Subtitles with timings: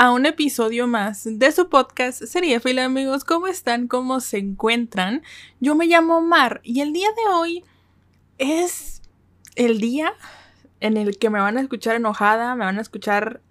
[0.00, 3.22] a un episodio más de su podcast Seriéfilo, amigos.
[3.22, 3.86] ¿Cómo están?
[3.86, 5.22] ¿Cómo se encuentran?
[5.60, 7.64] Yo me llamo Mar y el día de hoy
[8.38, 9.02] es
[9.56, 10.14] el día
[10.80, 13.42] en el que me van a escuchar enojada, me van a escuchar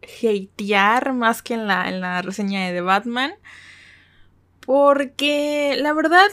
[0.00, 3.34] hatear más que en la, en la reseña de The Batman.
[4.60, 6.30] Porque la verdad,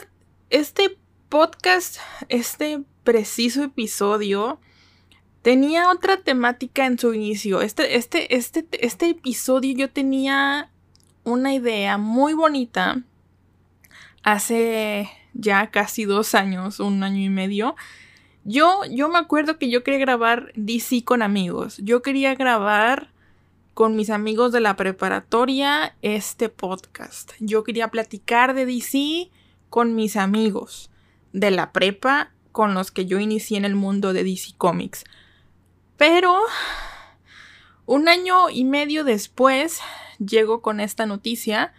[0.48, 0.96] este
[1.28, 1.98] podcast,
[2.30, 4.62] este preciso episodio,
[5.48, 7.62] tenía otra temática en su inicio.
[7.62, 10.70] Este, este, este, este episodio yo tenía
[11.24, 13.00] una idea muy bonita
[14.22, 17.76] hace ya casi dos años, un año y medio.
[18.44, 21.78] Yo, yo me acuerdo que yo quería grabar DC con amigos.
[21.78, 23.10] Yo quería grabar
[23.72, 27.32] con mis amigos de la preparatoria este podcast.
[27.40, 29.30] Yo quería platicar de DC
[29.70, 30.90] con mis amigos
[31.32, 35.04] de la prepa con los que yo inicié en el mundo de DC Comics.
[35.98, 36.38] Pero
[37.86, 39.80] un año y medio después
[40.18, 41.74] llego con esta noticia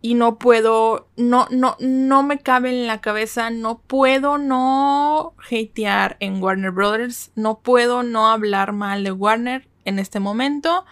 [0.00, 6.16] y no puedo, no, no, no me cabe en la cabeza, no puedo no hatear
[6.20, 10.84] en Warner Brothers, no puedo no hablar mal de Warner en este momento.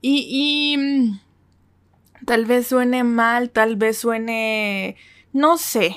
[0.00, 1.20] Y, y mm,
[2.24, 4.96] tal vez suene mal, tal vez suene,
[5.32, 5.94] no sé,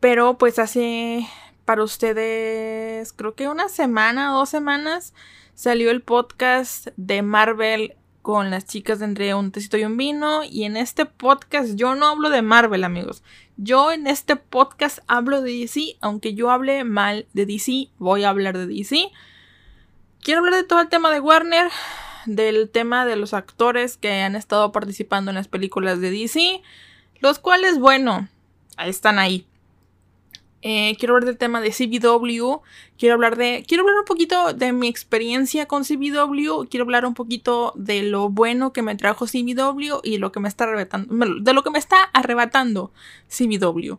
[0.00, 1.26] pero pues hace
[1.72, 5.14] para ustedes, creo que una semana, dos semanas,
[5.54, 10.44] salió el podcast de Marvel con las chicas de entre un tecito y un vino.
[10.44, 13.22] Y en este podcast yo no hablo de Marvel, amigos.
[13.56, 18.28] Yo en este podcast hablo de DC, aunque yo hable mal de DC, voy a
[18.28, 19.10] hablar de DC.
[20.20, 21.70] Quiero hablar de todo el tema de Warner,
[22.26, 26.60] del tema de los actores que han estado participando en las películas de DC,
[27.20, 28.28] los cuales, bueno,
[28.76, 29.46] están ahí.
[30.62, 32.60] Eh, quiero hablar del tema de CBW.
[32.96, 33.64] Quiero hablar de.
[33.66, 36.68] Quiero hablar un poquito de mi experiencia con CBW.
[36.70, 40.48] Quiero hablar un poquito de lo bueno que me trajo CBW y lo que me
[40.48, 41.14] está arrebatando.
[41.40, 42.92] De lo que me está arrebatando
[43.28, 43.98] CBW.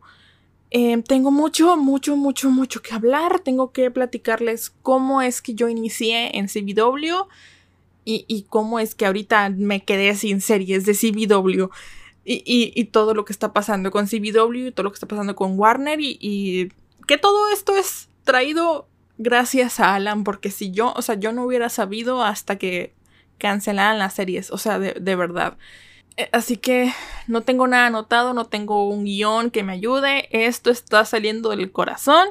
[0.72, 3.42] Eh, tengo mucho, mucho, mucho, mucho que hablar.
[3.42, 7.28] Tengo que platicarles cómo es que yo inicié en CBW
[8.06, 11.70] y, y cómo es que ahorita me quedé sin series de CBW.
[12.26, 15.60] Y, todo lo que está pasando con CBW, y todo lo que está pasando con
[15.60, 16.72] Warner y,
[17.06, 21.44] que todo esto es traído gracias a Alan, porque si yo, o sea, yo no
[21.44, 22.94] hubiera sabido hasta que
[23.38, 25.58] cancelaran las series, o sea, de, de verdad.
[26.16, 26.94] Eh, así que
[27.28, 31.72] no tengo nada anotado, no tengo un guion que me ayude, esto está saliendo del
[31.72, 32.30] corazón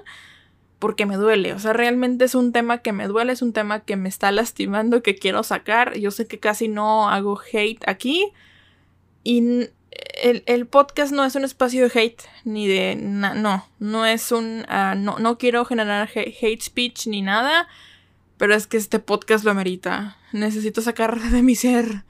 [0.82, 3.84] porque me duele, o sea, realmente es un tema que me duele, es un tema
[3.84, 8.32] que me está lastimando, que quiero sacar, yo sé que casi no hago hate aquí
[9.22, 9.68] y
[10.22, 12.96] el, podcast no es un espacio de hate, ni de...
[12.96, 14.64] no, no es un...
[14.68, 17.68] Ah, no, no quiero generar hate speech ni nada,
[18.36, 20.16] pero es que este podcast lo amerita.
[20.32, 22.04] Necesito sacar de mi ser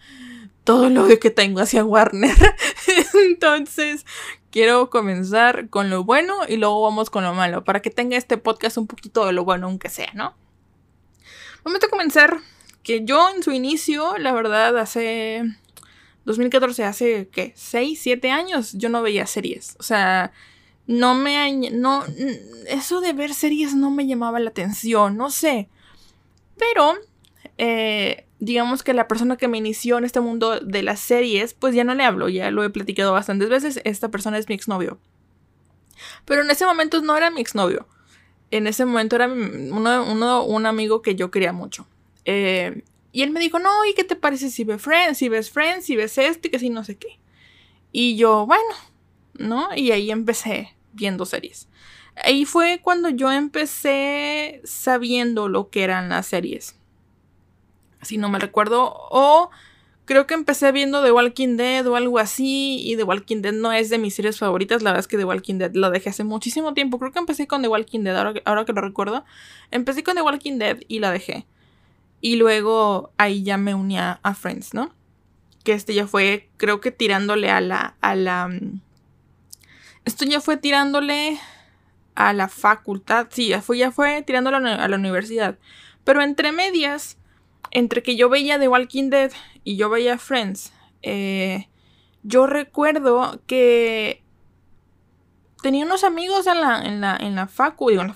[0.64, 2.36] todo lo que tengo hacia Warner.
[3.26, 4.06] Entonces,
[4.50, 8.38] quiero comenzar con lo bueno y luego vamos con lo malo, para que tenga este
[8.38, 10.34] podcast un poquito de lo bueno, aunque sea, ¿no?
[11.64, 12.38] Vamos a comenzar
[12.82, 15.44] que yo en su inicio, la verdad, hace
[16.24, 17.52] 2014, hace, ¿qué?
[17.56, 19.76] 6, 7 años yo no veía series.
[19.78, 20.32] O sea,
[20.86, 21.70] no me...
[21.72, 22.04] No,
[22.66, 25.68] eso de ver series no me llamaba la atención, no sé.
[26.56, 26.94] Pero,
[27.58, 31.74] eh, digamos que la persona que me inició en este mundo de las series, pues
[31.74, 33.80] ya no le hablo, ya lo he platicado bastantes veces.
[33.84, 34.98] Esta persona es mi exnovio.
[36.24, 37.86] Pero en ese momento no era mi exnovio.
[38.50, 41.86] En ese momento era uno, uno, un amigo que yo quería mucho.
[42.24, 45.18] Eh, y él me dijo, no, ¿y qué te parece si ves Friends?
[45.18, 47.20] Si ves Friends, si ves esto y que si no sé qué.
[47.92, 48.74] Y yo, bueno,
[49.34, 49.68] ¿no?
[49.76, 51.68] Y ahí empecé viendo series.
[52.16, 56.76] Ahí fue cuando yo empecé sabiendo lo que eran las series.
[58.00, 58.94] Si no me recuerdo.
[59.10, 59.50] O
[60.06, 62.80] creo que empecé viendo The Walking Dead o algo así.
[62.82, 64.82] Y The Walking Dead no es de mis series favoritas.
[64.82, 66.98] La verdad es que The Walking Dead lo dejé hace muchísimo tiempo.
[66.98, 69.24] Creo que empecé con The Walking Dead, ahora, ahora que lo recuerdo.
[69.70, 71.46] Empecé con The Walking Dead y la dejé.
[72.22, 74.94] Y luego ahí ya me unía a Friends, ¿no?
[75.64, 77.96] Que este ya fue, creo que tirándole a la.
[78.00, 78.48] a la.
[78.48, 78.80] Mm,
[80.04, 81.38] esto ya fue tirándole
[82.14, 83.26] a la facultad.
[83.30, 85.58] Sí, ya fue, ya fue tirándole a la universidad.
[86.04, 87.18] Pero entre medias,
[87.72, 89.32] entre que yo veía The Walking Dead
[89.64, 90.72] y yo veía Friends,
[91.02, 91.68] eh,
[92.22, 94.21] yo recuerdo que
[95.62, 98.14] tenía unos amigos en la, en la, en la facu, digo, en la,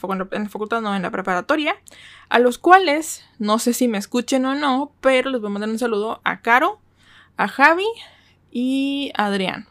[0.49, 1.77] facultad, no, en la preparatoria,
[2.29, 5.71] a los cuales, no sé si me escuchen o no, pero les voy a mandar
[5.71, 6.81] un saludo a Caro,
[7.37, 7.87] a Javi
[8.51, 9.69] y a Adrián.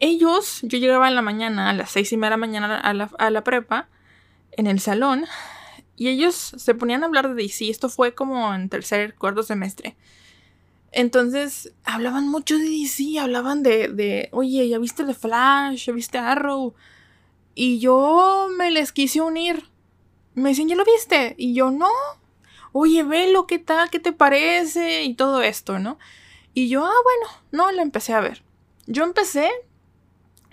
[0.00, 2.94] Ellos, yo llegaba en la mañana, a las seis y media de la mañana a
[2.94, 3.88] la, a la prepa,
[4.52, 5.26] en el salón,
[5.96, 7.68] y ellos se ponían a hablar de DC.
[7.68, 9.96] Esto fue como en tercer, cuarto semestre.
[10.90, 15.86] Entonces, hablaban mucho de DC, hablaban de, de, oye, ¿ya viste The Flash?
[15.86, 16.74] ¿Ya viste Arrow?
[17.54, 19.68] Y yo me les quise unir.
[20.34, 21.34] Me dicen, ¿ya lo viste?
[21.36, 21.90] Y yo, no.
[22.72, 23.90] Oye, velo, ¿qué tal?
[23.90, 25.02] ¿Qué te parece?
[25.02, 25.98] Y todo esto, ¿no?
[26.54, 28.42] Y yo, ah, bueno, no, la empecé a ver.
[28.86, 29.50] Yo empecé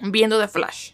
[0.02, 0.92] viendo The Flash.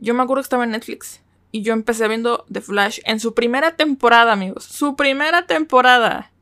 [0.00, 1.20] Yo me acuerdo que estaba en Netflix.
[1.52, 4.64] Y yo empecé viendo The Flash en su primera temporada, amigos.
[4.64, 6.32] Su primera temporada.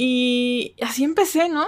[0.00, 1.66] Y así empecé, ¿no?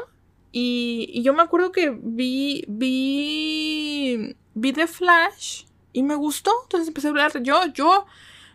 [0.52, 6.52] Y, yo me acuerdo que vi, vi, vi The Flash y me gustó.
[6.62, 7.42] Entonces empecé a hablar.
[7.42, 8.06] Yo, yo,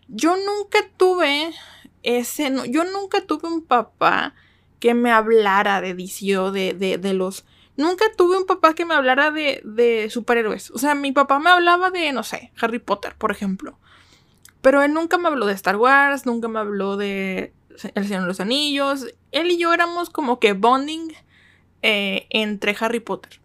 [0.07, 1.53] yo nunca tuve
[2.03, 4.33] ese, yo nunca tuve un papá
[4.79, 7.43] que me hablara de DC o de, de, de los
[7.75, 10.71] Nunca tuve un papá que me hablara de, de superhéroes.
[10.71, 13.77] O sea, mi papá me hablaba de, no sé, Harry Potter, por ejemplo.
[14.61, 17.51] Pero él nunca me habló de Star Wars, nunca me habló de
[17.93, 19.07] El Señor de los Anillos.
[19.31, 21.13] Él y yo éramos como que bonding
[21.81, 23.39] eh, entre Harry Potter.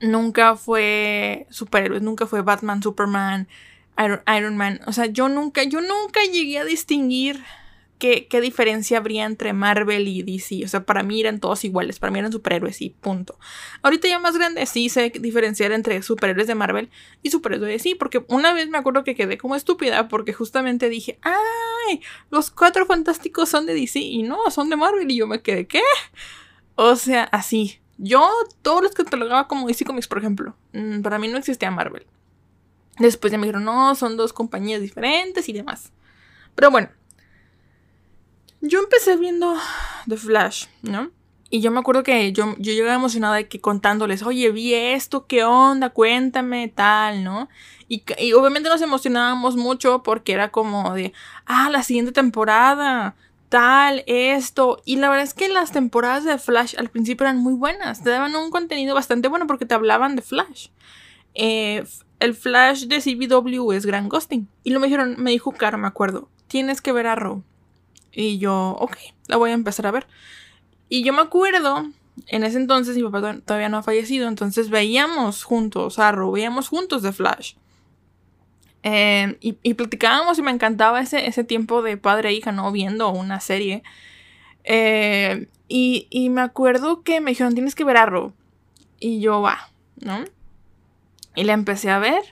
[0.00, 3.48] Nunca fue superhéroes, nunca fue Batman, Superman,
[3.98, 4.80] Iron, Iron Man.
[4.86, 7.42] O sea, yo nunca, yo nunca llegué a distinguir
[7.98, 10.64] ¿qué, diferencia habría entre Marvel y DC.
[10.64, 13.38] O sea, para mí eran todos iguales, para mí eran superhéroes y punto.
[13.82, 16.90] Ahorita ya más grande sí sé diferenciar entre superhéroes de Marvel
[17.22, 20.88] y superhéroes de DC, porque una vez me acuerdo que quedé como estúpida porque justamente
[20.88, 22.00] dije, ¡ay!
[22.30, 25.66] Los cuatro fantásticos son de DC y no, son de Marvel y yo me quedé,
[25.66, 25.82] ¿qué?
[26.74, 27.80] O sea, así.
[27.98, 28.28] Yo,
[28.60, 32.06] todos los que catalogaba como DC Comics, por ejemplo, mm, para mí no existía Marvel.
[32.98, 35.92] Después ya me dijeron, no, son dos compañías diferentes y demás.
[36.54, 36.88] Pero bueno,
[38.68, 39.54] yo empecé viendo
[40.08, 41.10] The Flash, ¿no?
[41.48, 45.26] Y yo me acuerdo que yo, yo llegaba emocionada de que contándoles, oye, vi esto,
[45.26, 47.48] qué onda, cuéntame, tal, ¿no?
[47.88, 48.02] Y,
[48.32, 51.12] obviamente nos emocionábamos mucho porque era como de,
[51.44, 53.14] ah, la siguiente temporada,
[53.48, 54.82] tal, esto.
[54.84, 58.10] Y la verdad es que las temporadas de Flash al principio eran muy buenas, te
[58.10, 60.68] daban un contenido bastante bueno porque te hablaban de Flash.
[61.34, 61.84] Eh,
[62.18, 64.48] el Flash de CBW es Gran Ghosting.
[64.64, 67.44] Y lo me dijeron, me dijo Caro, me acuerdo, tienes que ver a Arrow.
[68.18, 68.96] Y yo, ok,
[69.28, 70.06] la voy a empezar a ver.
[70.88, 71.84] Y yo me acuerdo,
[72.28, 77.02] en ese entonces mi papá todavía no ha fallecido, entonces veíamos juntos Arrow, veíamos juntos
[77.02, 77.56] The Flash.
[78.82, 82.72] Em, y, platicábamos y me encantaba ese, ese tiempo de padre e hija, ¿no?
[82.72, 83.82] Viendo una serie.
[84.64, 88.32] Em, y, y, me acuerdo que me dijeron, tienes que ver Arrow.
[88.98, 90.24] Y yo, va, ¿no?
[91.34, 92.22] Y la empecé a ver.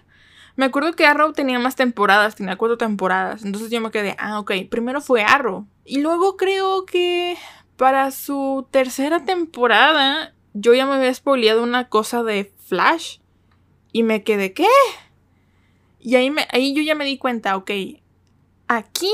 [0.57, 3.45] Me acuerdo que Arrow tenía más temporadas, tenía cuatro temporadas.
[3.45, 5.67] Entonces yo me quedé, ah, ok, primero fue Arrow.
[5.85, 7.37] Y luego creo que
[7.77, 13.19] para su tercera temporada yo ya me había spoileado una cosa de Flash.
[13.93, 14.67] Y me quedé, ¿qué?
[16.01, 17.71] Y ahí, me, ahí yo ya me di cuenta, ok,
[18.69, 19.13] aquí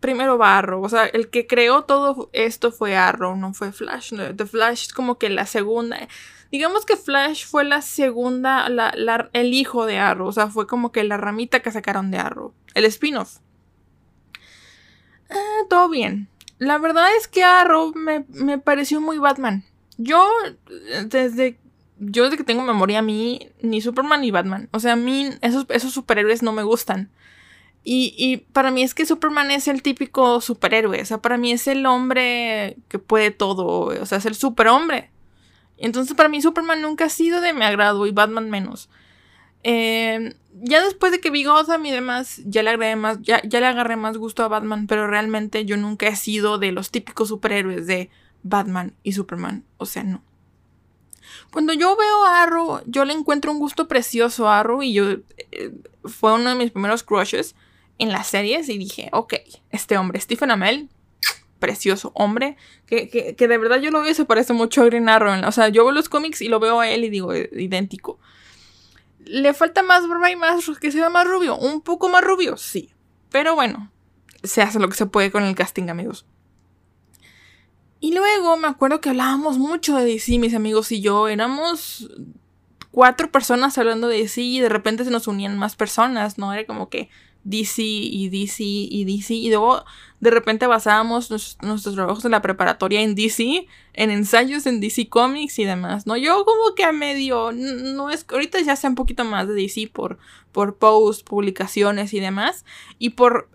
[0.00, 0.82] primero va Arrow.
[0.82, 4.14] O sea, el que creó todo esto fue Arrow, no fue Flash.
[4.36, 6.08] The Flash es como que la segunda.
[6.50, 10.28] Digamos que Flash fue la segunda, la, el hijo de Arrow.
[10.28, 12.54] O sea, fue como que la ramita que sacaron de Arrow.
[12.74, 13.38] El spin-off.
[15.30, 16.28] Ah, todo bien.
[16.58, 19.64] La verdad es que Arrow me, me, pareció muy Batman.
[19.96, 20.26] Yo,
[21.06, 21.58] desde.
[22.00, 24.68] Yo desde que tengo memoria, a mí, ni Superman ni Batman.
[24.72, 27.10] O sea, a mí esos, esos superhéroes no me gustan.
[27.82, 31.00] Y, y, para mí es que Superman es el típico superhéroe.
[31.00, 33.86] O sea, para mí es el hombre que puede todo.
[34.00, 35.10] O sea, es el superhombre.
[35.78, 38.90] Entonces para mí Superman nunca ha sido de mi agrado y Batman menos.
[39.62, 43.60] Em, ya después de que vi Gotham y demás, ya le, agregué más, ya, ya
[43.60, 47.28] le agarré más gusto a Batman, pero realmente yo nunca he sido de los típicos
[47.28, 48.10] superhéroes de
[48.42, 49.64] Batman y Superman.
[49.76, 50.22] O sea, no.
[51.50, 55.10] Cuando yo veo a Arrow, yo le encuentro un gusto precioso a Arrow y yo
[55.50, 55.72] eh,
[56.04, 57.54] fue uno de mis primeros crushes
[57.98, 59.34] en las series y dije, ok,
[59.70, 60.88] este hombre, Stephen Amell,
[61.58, 65.08] precioso hombre, que, que, de verdad yo lo veo y se parece mucho a Green
[65.08, 65.46] Arrow.
[65.46, 68.18] O sea, yo veo los cómics y lo veo a él y digo, idéntico.
[69.24, 71.56] ¿Le falta más barba y más que sea más rubio?
[71.56, 72.56] ¿Un poco más rubio?
[72.56, 72.94] Sí.
[73.30, 73.90] Pero bueno,
[74.42, 76.24] se hace lo que se puede con el casting, amigos.
[78.00, 81.28] Y luego me acuerdo que hablábamos mucho de DC, mis amigos y yo.
[81.28, 82.08] Éramos
[82.90, 86.52] cuatro personas hablando de DC y de repente se nos unían más personas, ¿no?
[86.52, 87.10] Era como que
[87.44, 89.34] DC y DC y DC.
[89.34, 89.84] Y luego
[90.20, 91.30] de repente basábamos
[91.62, 96.16] nuestros trabajos en la preparatoria en DC, en ensayos en DC Comics y demás, ¿no?
[96.16, 99.90] Yo como que a medio, no es, ahorita ya sé un poquito más de DC
[99.92, 100.18] por,
[100.52, 102.64] por posts, publicaciones y demás,
[102.98, 103.48] y por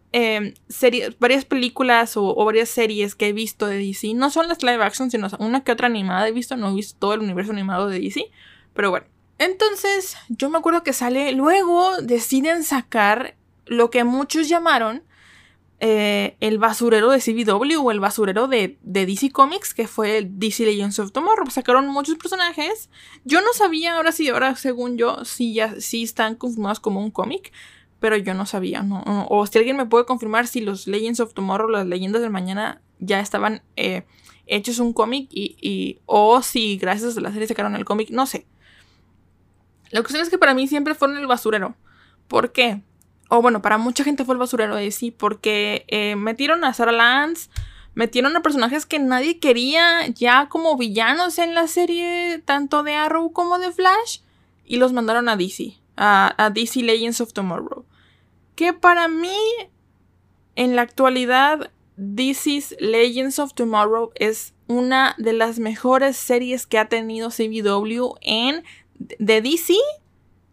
[0.70, 4.62] series, varias películas o, o, varias series que he visto de DC, no son las
[4.62, 7.52] live action, sino una que otra animada he visto, no he visto todo el universo
[7.52, 8.30] animado de DC,
[8.74, 9.08] pero bueno.
[9.40, 13.36] Entonces, yo me acuerdo que sale, luego deciden sacar
[13.66, 15.04] lo que muchos llamaron
[15.86, 21.00] eh, el basurero de CBW o el basurero de, DC Comics, que fue DC Legends
[21.00, 21.50] of Tomorrow.
[21.50, 22.90] Sacaron muchos personajes.
[23.26, 27.12] Yo no sabía, ahora sí, ahora según yo, si ya sí están confirmados como un
[27.12, 27.52] cómic,
[28.00, 31.34] pero yo no sabía, no, O si alguien me puede confirmar si los Legends of
[31.34, 34.06] Tomorrow, las leyendas del mañana, ya estaban eh,
[34.46, 38.26] hechos un cómic y, y, o si gracias a la serie sacaron el cómic, no
[38.26, 38.46] sé.
[39.90, 41.76] La cuestión es que para mí siempre fueron el basurero.
[42.30, 42.82] ¿Por qué?
[43.36, 46.92] O bueno, para mucha gente fue el basurero de sí, porque eh, metieron a Sarah
[46.92, 47.50] Lance,
[47.96, 53.34] metieron a personajes que nadie quería ya como villanos en la serie, tanto de Arrow
[53.34, 54.20] como de Flash,
[54.66, 57.86] y los mandaron a DC, a, DC Legends of Tomorrow.
[58.54, 59.36] Que para mí,
[60.56, 66.88] en la actualidad, DC's Legends of Tomorrow es una de las mejores series que ha
[66.88, 68.64] tenido CW en
[69.00, 69.74] de DC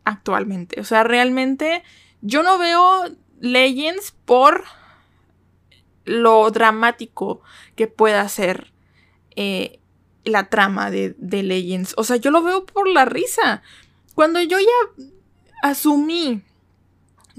[0.05, 0.81] actualmente.
[0.81, 1.83] O sea, realmente
[2.23, 3.05] yo no veo
[3.41, 4.65] Legends por
[6.05, 7.43] lo dramático
[7.77, 8.73] que pueda ser
[9.37, 9.81] eh,
[10.25, 11.95] la trama de, de, Legends.
[11.97, 13.63] O sea, yo lo veo por la risa.
[14.15, 15.05] Cuando yo ya
[15.63, 16.43] asumí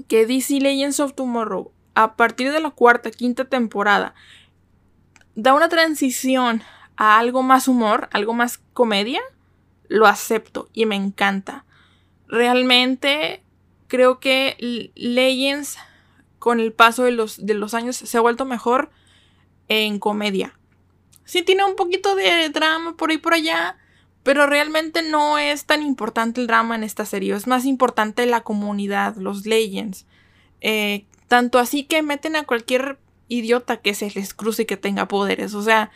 [0.08, 4.14] que DC Legends of Tomorrow, a partir de la cuarta, quinta temporada,
[5.34, 6.62] da una transición
[6.96, 9.20] a algo más humor, algo más comedia,
[9.88, 11.64] lo acepto y me encanta.
[12.26, 13.41] Realmente
[13.92, 14.56] creo que
[14.94, 15.76] Legends
[16.38, 18.90] con el paso de los, de los años se ha vuelto mejor
[19.68, 20.58] en comedia.
[21.26, 23.76] Sí tiene un poquito de drama por ahí por allá,
[24.22, 27.34] pero realmente no es tan importante el drama en esta serie.
[27.34, 30.06] Es más importante la comunidad, los Legends.
[30.62, 35.06] Eh, tanto así que meten a cualquier idiota que se les cruce y que tenga
[35.06, 35.52] poderes.
[35.52, 35.90] O sea,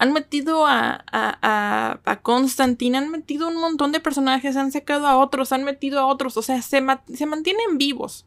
[0.00, 5.18] han metido a, a, a, Constantine, han metido un montón de personajes, han sacado a
[5.18, 6.82] otros, han metido a otros, o sea, se,
[7.14, 8.24] se mantienen vivos.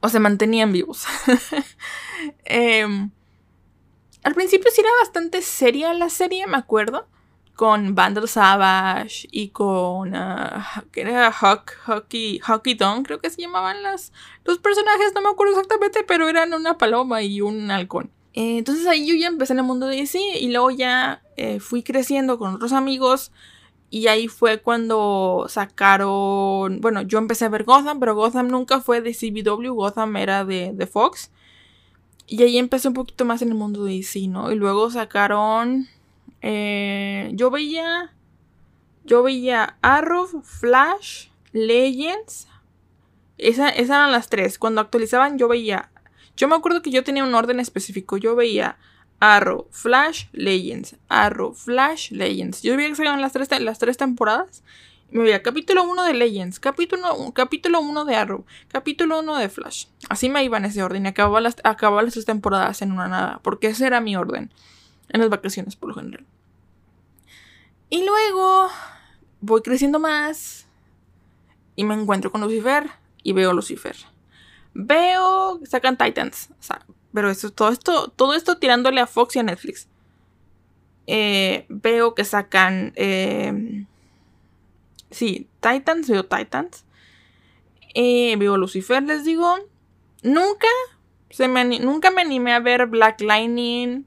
[0.00, 1.04] O se mantenían vivos.
[2.44, 3.10] Em,
[4.22, 7.08] al principio sí era bastante seria la serie, me acuerdo.
[7.56, 10.14] Con Vandal Savage y con.
[10.14, 10.62] Uh,
[10.92, 11.30] ¿Qué era?
[11.30, 14.12] Huck, Hucky, Hucky Don, creo que se llamaban las,
[14.44, 18.12] los personajes, no me acuerdo exactamente, pero eran una paloma y un halcón.
[18.36, 21.58] Eh, entonces ahí yo ya empecé en el mundo de DC y luego ya eh,
[21.58, 23.32] fui creciendo con otros amigos
[23.88, 29.00] y ahí fue cuando sacaron, bueno, yo empecé a ver Gotham, pero Gotham nunca fue
[29.00, 31.30] de CBW, Gotham era de, de Fox.
[32.26, 34.52] Y ahí empecé un poquito más en el mundo de DC, ¿no?
[34.52, 35.88] Y luego sacaron,
[36.42, 38.12] eh, yo veía,
[39.04, 42.48] yo veía Arrow, Flash, Legends.
[43.38, 44.58] Esa, esas eran las tres.
[44.58, 45.90] Cuando actualizaban yo veía
[46.36, 48.16] yo me acuerdo que yo tenía un orden específico.
[48.16, 48.76] Yo veía
[49.20, 52.62] Arrow, Flash, Legends, Arrow, Flash, Legends.
[52.62, 54.62] Yo veía que salían las tres, las tres temporadas.
[55.10, 59.86] Me veía capítulo 1 de Legends, capítulo, capítulo 1 de Arrow, capítulo 1 de Flash.
[60.08, 63.06] Así me iba en ese orden y acababa las, acababa las tres temporadas en una
[63.06, 64.52] nada, porque ese era mi orden
[65.08, 66.26] en las vacaciones por lo general.
[67.88, 68.68] Y luego
[69.40, 70.66] voy creciendo más
[71.76, 72.90] y me encuentro con Lucifer
[73.22, 73.96] y veo Lucifer.
[74.78, 76.50] Veo, sacan Titans.
[77.14, 79.88] Pero eso, todo esto, todo esto tirándole a Fox y a Netflix.
[81.06, 82.92] Eh, veo que sacan.
[82.96, 83.86] Eh,
[85.10, 86.84] sí, Titans, veo Titans.
[87.94, 89.56] Eh, veo Lucifer, les digo.
[90.22, 90.68] Nunca,
[91.30, 94.04] se me, nunca me animé a ver Black Lightning.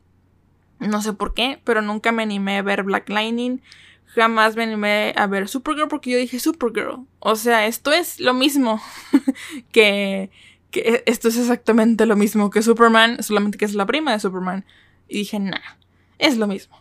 [0.78, 3.60] No sé por qué, pero nunca me animé a ver Black Lightning.
[4.06, 7.08] Jamás me animé a ver Supergirl porque yo dije Supergirl.
[7.18, 8.80] O sea, esto es lo mismo
[9.72, 10.30] que
[10.72, 14.66] que esto es exactamente lo mismo que Superman, solamente que es la prima de Superman.
[15.08, 15.58] Y dije, nah,
[16.20, 16.80] es lo mismo.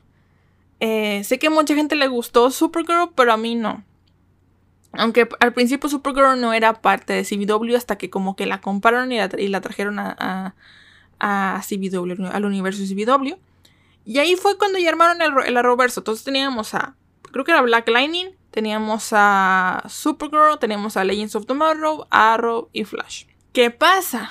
[0.81, 3.85] Eh, sé que a mucha gente le gustó Supergirl, pero a mí no.
[4.93, 9.13] Aunque al principio Supergirl no era parte de CW hasta que como que la compraron
[9.13, 9.19] y
[9.49, 13.37] la, trajeron a, a, a, CW, al universo CW.
[14.05, 16.01] Y ahí fue cuando ya armaron el, el Arrowverso.
[16.01, 16.95] Entonces teníamos a,
[17.31, 22.85] creo que era Black Lightning, teníamos a Supergirl, teníamos a Legends of Tomorrow, Arrow y
[22.85, 23.28] Flash.
[23.59, 24.31] ¿Qué pasa?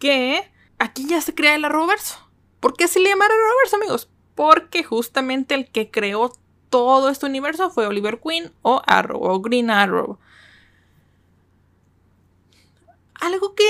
[0.00, 0.42] Que
[0.80, 2.18] aquí ya se crea el Arrowverso.
[2.58, 4.10] ¿Por qué se le llama Arrowverso, amigos?
[4.34, 6.32] Porque justamente el que creó
[6.68, 10.18] todo este universo fue Oliver Queen o Arrow o Green Arrow.
[13.14, 13.68] algo que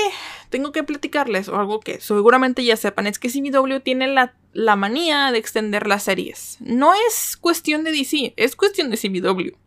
[0.49, 4.75] tengo que platicarles, o algo que seguramente ya sepan, es que CW tiene la, la
[4.75, 6.57] manía de extender las series.
[6.59, 9.66] No es cuestión de DC, es cuestión de CW.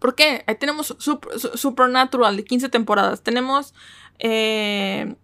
[0.00, 0.42] ¿Por qué?
[0.46, 0.96] Ahí tenemos
[1.54, 3.22] Supernatural de 15 temporadas.
[3.22, 3.74] Tenemos
[4.18, 5.14] eh,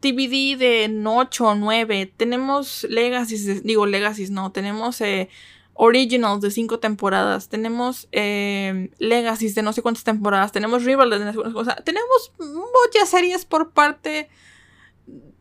[0.00, 2.12] TVD de 8 o 9.
[2.16, 4.52] Tenemos Legacy, digo Legacy, no.
[4.52, 5.28] Tenemos eh,
[5.74, 7.50] Originals de 5 temporadas.
[7.50, 10.50] Tenemos eh, Legacy de no sé cuántas temporadas.
[10.50, 11.84] Tenemos Rival de no cosas.
[11.84, 14.30] Tenemos muchas series por parte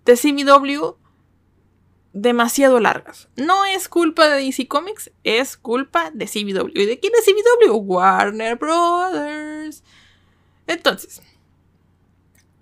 [0.04, 1.05] de CW
[2.16, 3.28] demasiado largas.
[3.36, 6.72] No es culpa de DC Comics, es culpa de CW.
[6.74, 7.76] ¿Y de quién es CW?
[7.76, 9.84] Warner Brothers.
[10.66, 11.22] Entonces,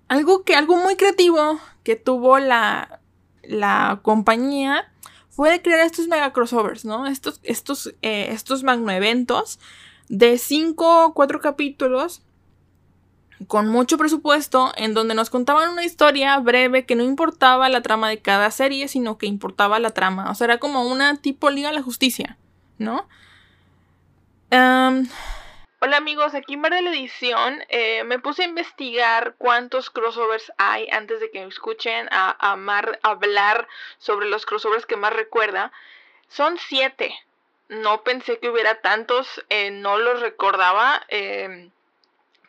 [0.08, 3.00] algo que algo muy creativo que tuvo la
[3.44, 4.92] la compañía
[5.30, 7.06] fue crear estos mega crossovers, ¿no?
[7.06, 9.60] Estos estos eh, estos magno eventos
[10.08, 12.23] de 5 o 4 capítulos
[13.48, 18.08] con mucho presupuesto en donde nos contaban una historia breve que no importaba la trama
[18.08, 20.30] de cada serie, sino que importaba la trama.
[20.30, 22.36] O sea, era como una tipo Liga de la Justicia,
[22.78, 23.08] ¿no?
[25.80, 30.88] Hola amigos, aquí en de la Edición eh, me puse a investigar cuántos crossovers hay
[30.90, 33.66] antes de que me escuchen a, Mar hablar
[33.98, 35.72] sobre los crossovers que más recuerda.
[36.28, 37.14] Son siete.
[37.68, 41.02] No pensé que hubiera tantos, eh, no los recordaba.
[41.08, 41.70] Eh,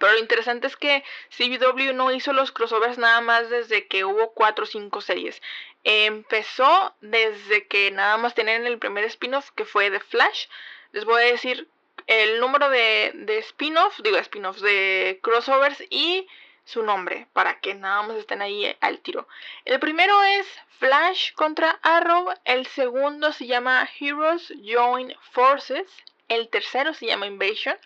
[0.05, 1.03] pero lo interesante es que
[1.35, 5.41] CW no hizo los crossovers nada más desde que hubo 4 o 5 series.
[5.83, 10.45] Empezó desde que nada más tenían el primer spin-off que fue The Flash.
[10.91, 11.67] Les voy a decir
[12.05, 16.27] el número de, de spin-offs, digo spin-offs, de crossovers y
[16.65, 19.27] su nombre para que nada más estén ahí al tiro.
[19.63, 20.45] El primero es
[20.77, 25.87] Flash contra Arrow, el segundo se llama Heroes Join Forces,
[26.27, 27.77] el tercero se llama Invasion,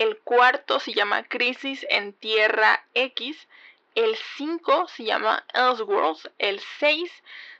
[0.00, 3.46] el cuarto se llama Crisis en Tierra X.
[3.94, 6.30] El 5 se llama Elseworlds.
[6.38, 7.12] El 6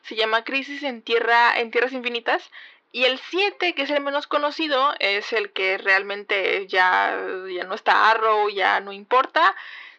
[0.05, 2.51] se llama Crisis en, Tierra, en Tierras Infinitas.
[2.93, 7.15] Y el 7, que es el menos conocido, es el que realmente ya,
[7.55, 9.55] ya no está Arrow, ya no importa.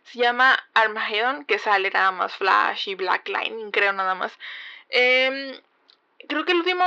[0.06, 4.36] Se llama Armageddon, que sale nada más Flash y Black Lightning, creo nada más.
[4.90, 5.62] Em,
[6.28, 6.84] creo que el último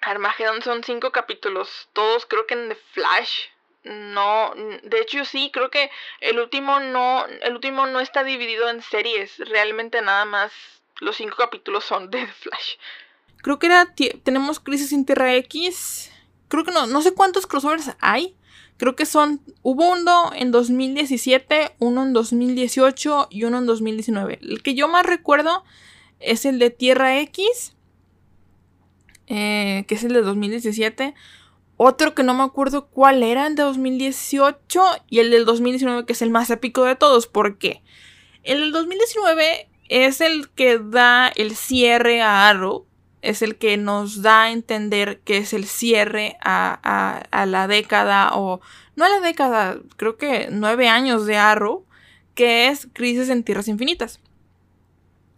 [0.00, 1.88] Armageddon son 5 capítulos.
[1.92, 3.50] Todos creo que en The Flash
[3.84, 8.82] no, de hecho sí, creo que el último no, el último no está dividido en
[8.82, 10.52] series, realmente nada más
[11.00, 12.76] los cinco capítulos son de Flash.
[13.42, 16.10] Creo que era, tenemos Crisis en Tierra X,
[16.48, 18.36] creo que no, no sé cuántos crossovers hay,
[18.78, 24.38] creo que son, hubo uno en 2017, uno en 2018 y uno en 2019.
[24.42, 25.64] El que yo más recuerdo
[26.20, 27.74] es el de Tierra X,
[29.26, 31.14] eh, que es el de 2017.
[31.80, 36.12] Otro que no me acuerdo cuál era, el de 2018 y el del 2019 que
[36.12, 37.28] es el más épico de todos.
[37.28, 37.84] ¿Por qué?
[38.42, 42.84] El del 2019 es el que da el cierre a Arrow.
[43.22, 48.30] Es el que nos da a entender que es el cierre a, a la década
[48.34, 48.60] o...
[48.96, 51.86] No a la década, creo que nueve años de Arrow.
[52.34, 54.20] Que es Crisis en Tierras Infinitas.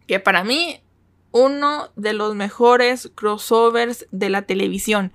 [0.07, 0.81] Que para mí
[1.33, 5.13] uno de los mejores crossovers de la televisión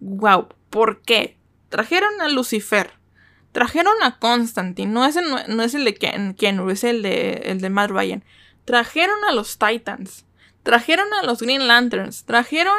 [0.00, 1.36] wow, ¿por qué?
[1.68, 2.92] Trajeron a Lucifer,
[3.52, 6.36] trajeron a Constantine, no es el, no es el de Ken,
[6.70, 8.24] es el de, el de Matt Ryan.
[8.64, 10.24] Trajeron a los Titans,
[10.62, 12.78] trajeron a los Green Lanterns, trajeron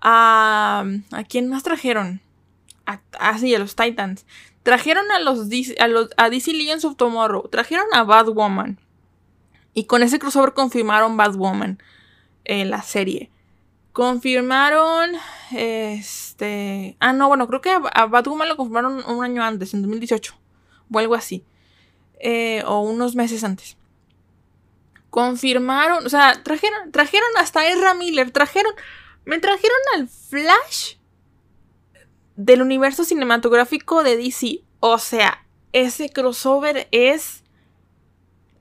[0.00, 0.84] a...
[1.12, 2.20] ¿A quién más trajeron?
[2.84, 4.26] Ah, sí, a los Titans.
[4.62, 8.78] Trajeron a los, a los a DC Legends of Tomorrow, trajeron a Batwoman.
[9.74, 11.82] Y con ese crossover confirmaron Batwoman
[12.44, 13.30] en la serie.
[13.92, 15.12] Confirmaron.
[16.36, 16.98] Este.
[17.00, 20.34] Ah, no, bueno, creo que a Batwoman lo confirmaron un año antes, en 2018.
[20.92, 21.44] O algo así.
[22.20, 23.78] Eh, o unos meses antes.
[25.08, 26.04] Confirmaron.
[26.04, 28.30] O sea, trajeron, trajeron hasta Ezra Miller.
[28.32, 28.72] Trajeron.
[29.24, 30.96] Me trajeron al Flash
[32.36, 34.60] del universo cinematográfico de DC.
[34.80, 37.44] O sea, ese crossover es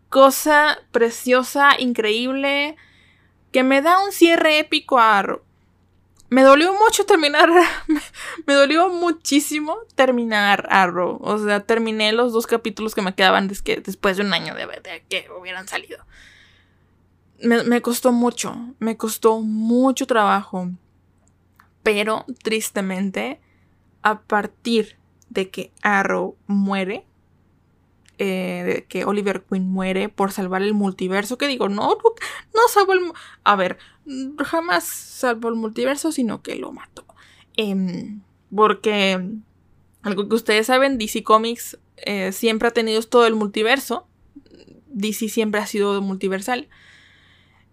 [0.08, 2.78] cosa preciosa, increíble
[3.52, 5.42] que me da un cierre épico a.
[6.36, 7.50] Me dolió mucho terminar,
[8.46, 11.18] me, dolió muchísimo terminar Arrow.
[11.22, 14.68] O sea, terminé los dos capítulos que me quedaban después de un año de,
[15.08, 16.06] que hubieran salido.
[17.40, 20.72] Me, me costó mucho, me costó mucho trabajo.
[21.84, 23.40] Pero tristemente,
[24.02, 24.98] a partir
[25.30, 27.06] de que Arrow muere,
[28.18, 31.38] eh, que Oliver Queen muere por salvar el multiverso.
[31.38, 31.98] Que digo, no,
[32.54, 33.02] no, salvo el.
[33.44, 33.78] A ver,
[34.44, 37.06] jamás salvó el multiverso, sino que lo mató.
[37.58, 38.22] Em,
[38.54, 39.22] porque
[40.02, 44.08] algo que ustedes saben, DC Comics eh, siempre ha tenido todo el multiverso.
[44.88, 46.70] DC siempre ha sido multiversal.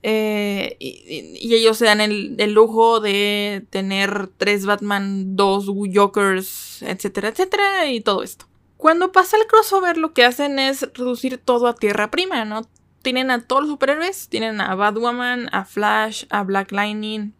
[0.02, 7.90] Eh, y, ellos se dan el, lujo de tener tres Batman, dos Jokers, etcétera, etcétera,
[7.90, 8.46] y todo esto.
[8.82, 12.62] Cuando pasa el crossover, lo que hacen es reducir todo a tierra prima, ¿no?
[13.00, 17.32] Tienen a todos los superhéroes, tienen a Batwoman, a Flash, a Black Lightning,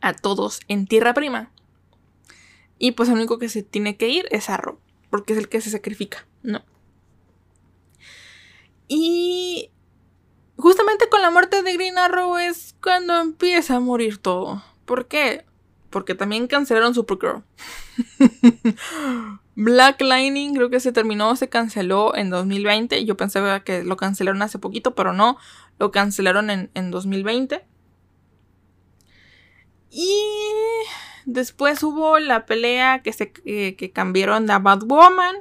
[0.00, 1.52] a todos en tierra prima.
[2.76, 5.60] Y pues el único que se tiene que ir es Arrow, porque es el que
[5.60, 6.64] se sacrifica, ¿no?
[8.88, 9.70] Y
[10.56, 14.64] justamente con la muerte de Green Arrow es cuando empieza a morir todo.
[14.86, 15.46] ¿Por qué?
[15.90, 17.42] Porque también cancelaron Supergirl.
[19.54, 23.04] Black Lightning creo que se terminó, se canceló en 2020.
[23.04, 25.38] Yo pensaba que lo cancelaron hace poquito, pero no.
[25.78, 27.64] Lo cancelaron en, en 2020.
[29.90, 30.22] Y
[31.24, 35.36] después hubo la pelea que se que cambiaron a Batwoman.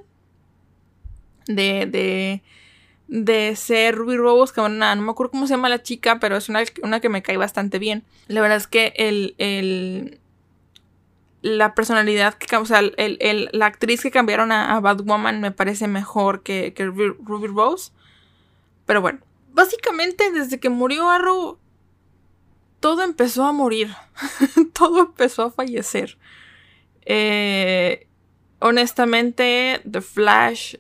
[1.47, 2.43] De, de
[3.07, 6.49] de ser Ruby Rose, que no me acuerdo cómo se llama la chica, pero es
[6.49, 8.03] una, que me cae bastante bien.
[8.27, 10.19] La verdad es que el, el
[11.47, 16.43] la personalidad que o sea, el, la actriz que cambiaron a, Batwoman me parece mejor
[16.43, 17.91] que, que, Ruby Rose.
[18.85, 19.19] Pero bueno,
[19.53, 21.57] básicamente desde que murió Arrow,
[22.79, 23.93] todo empezó a morir.
[24.73, 26.17] todo empezó a fallecer.
[27.05, 28.07] Eh,
[28.59, 30.75] honestamente, The Flash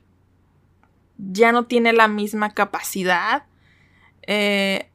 [1.17, 3.45] ya no tiene la misma capacidad.
[4.23, 4.89] Eh,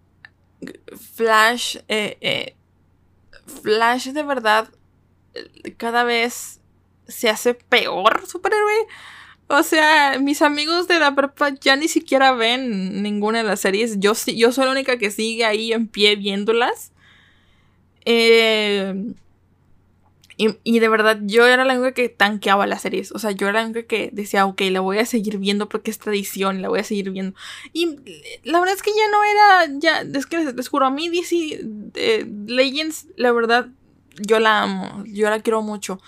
[1.15, 2.57] Flash, eh,
[3.47, 4.69] Flash de verdad
[5.77, 6.61] cada vez
[7.09, 8.87] se hace peor superhéroe.
[9.49, 14.01] O sea, mis amigos de la prepa ya ni siquiera ven ninguna de las series.
[14.01, 16.93] Yo, yo soy la única que sigue ahí en pie viéndolas.
[18.05, 19.15] Eh,
[20.65, 23.13] y, de verdad, yo era la única que tanqueaba las series.
[23.13, 25.91] O sea, yo era la única que decía, ok, la voy a seguir viendo porque
[25.91, 27.37] es tradición, la voy a seguir viendo.
[27.73, 27.97] Y
[28.43, 31.61] la verdad es que ya no era, ya, es que les, juro, a mí DC
[31.95, 33.69] eh, Legends, la verdad,
[34.19, 36.01] yo la amo, yo la quiero mucho.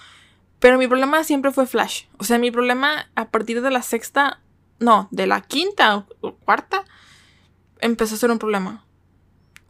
[0.58, 2.04] Pero mi problema siempre fue Flash.
[2.18, 4.40] O sea, mi problema a partir de la sexta,
[4.78, 6.84] no, de la quinta o cuarta,
[7.80, 8.84] empezó a ser un problema.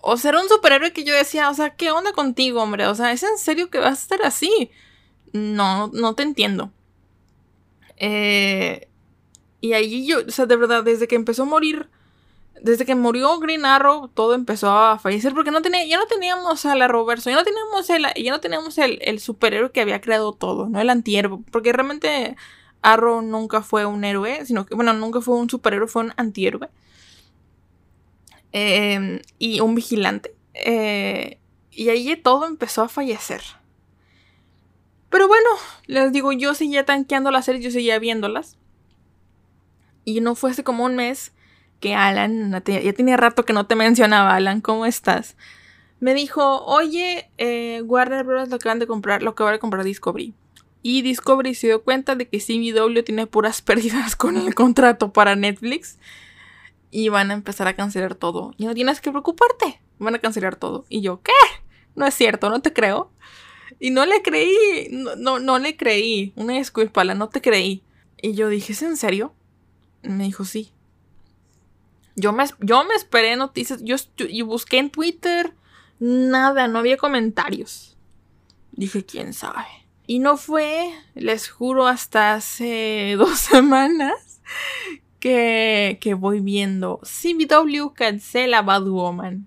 [0.01, 2.87] O ser un superhéroe que yo decía, o sea, ¿qué onda contigo, hombre?
[2.87, 4.71] O sea, ¿es en serio que vas a estar así?
[5.33, 6.71] No, no te entiendo.
[7.97, 8.89] Eh,
[9.61, 11.89] y ahí yo, o sea, de verdad, desde que empezó a morir,
[12.65, 16.65] desde que murió Green Arrow, todo empezó a fallecer porque no tenía, ya no teníamos
[16.65, 20.01] a la Roberto, ya no teníamos el, ya no teníamos el, el superhéroe que había
[20.01, 20.81] creado todo, ¿no?
[20.81, 22.37] El antihéroe, porque realmente
[22.81, 26.71] Arrow nunca fue un héroe, sino que, bueno, nunca fue un superhéroe, fue un antihéroe.
[28.53, 30.35] Em, y un vigilante.
[30.55, 31.39] Eh,
[31.71, 33.43] y ahí todo empezó a fallecer.
[35.11, 35.51] Pero bueno,
[35.87, 38.57] les digo, yo seguía tanqueando las series, yo seguía viéndolas.
[40.07, 41.33] Y no fue hace como un mes
[41.85, 45.37] que Alan, ya tenía rato que no te mencionaba, Alan, ¿cómo estás?
[46.01, 48.49] Me dijo, oye, eh, Warner Bros.
[48.49, 50.33] lo acaban de comprar, lo de comprar Discovery.
[50.81, 55.37] Y Discovery se dio cuenta de que CW tiene puras pérdidas con el contrato para
[55.37, 55.99] Netflix
[56.91, 58.55] y van a empezar a cancelar todo.
[58.57, 60.87] Y no tienes que preocuparte, van a cancelar todo.
[60.89, 61.33] Y yo, ¿qué?
[61.95, 63.11] No es cierto, no te creo.
[63.79, 66.33] Y no le creí, no, no, le creí.
[66.35, 67.83] Una disculpa, no te creí.
[68.23, 69.35] Y yo dije, ¿es en serio?
[70.03, 70.74] Me dijo, sí.
[72.17, 75.53] Yo me, yo me esperé noticias, yo, yo busqué en Twitter,
[75.99, 77.97] nada, no había comentarios.
[78.73, 79.67] Dije, ¿quién sabe?
[80.07, 84.41] Y no fue, les juro, hasta hace dos semanas
[85.19, 89.47] que, voy viendo CBW cancela Woman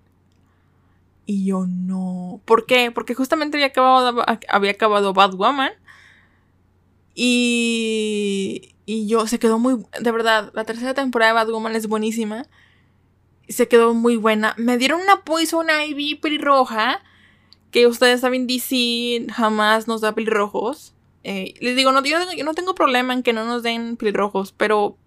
[1.28, 2.42] Y yo no.
[2.46, 2.92] ¿Por qué?
[2.92, 5.72] Porque justamente había acabado, había acabado Batwoman.
[7.14, 9.84] Y, y yo se quedó muy.
[10.00, 12.46] De verdad, la tercera temporada de Batwoman es buenísima.
[13.50, 14.56] Se quedó muy buena.
[14.58, 17.04] Me dieron una Poison Ivy pelirroja.
[17.70, 20.96] Que ustedes saben, DC jamás nos da pelirrojos.
[21.26, 24.54] Eh, les digo, no, yo, no tengo problema en que no nos den pelirrojos.
[24.54, 24.98] Pero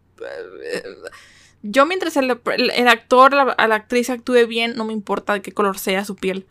[1.63, 5.79] yo mientras el, actor, la, la, actriz actúe bien, no me importa de qué color
[5.79, 6.47] sea su piel.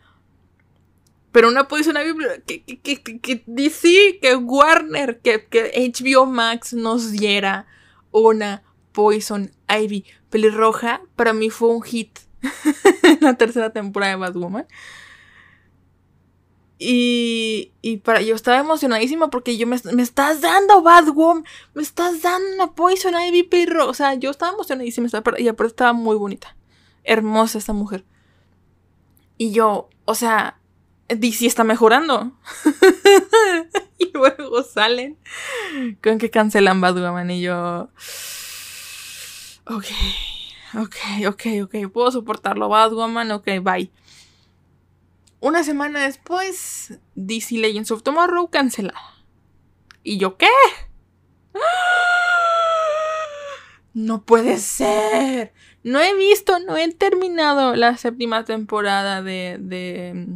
[1.32, 7.12] Pero una Poison Ivy que, que, que, DC, que Warner, que, que HBO Max nos
[7.12, 7.66] diera
[8.10, 8.62] una
[8.92, 12.18] Poison Ivy pelirroja, para mí fue un hit
[13.20, 14.66] la tercera temporada de Batwoman.
[16.82, 22.22] Y, y para, yo estaba emocionadísima porque yo me, me estás dando Batwoman, me estás
[22.22, 23.86] dando una Poison Ivy perro.
[23.86, 25.06] O sea, yo estaba emocionadísima
[25.38, 26.56] y aparte estaba muy bonita.
[27.04, 28.04] Hermosa esta mujer.
[29.36, 30.59] Y yo, o sea,
[31.16, 32.32] DC está mejorando.
[33.98, 35.18] y luego salen
[36.02, 37.90] con que cancelan Batwoman y yo...
[39.66, 39.86] Ok,
[40.74, 40.96] ok,
[41.28, 42.68] ok, ok, puedo soportarlo.
[42.68, 43.90] Batwoman, ok, bye.
[45.40, 49.00] Una semana después, DC Legends of Tomorrow cancelada.
[50.02, 50.48] ¿Y yo qué?
[53.92, 55.52] No puede ser.
[55.82, 60.26] No he visto, no he terminado la séptima temporada de, de,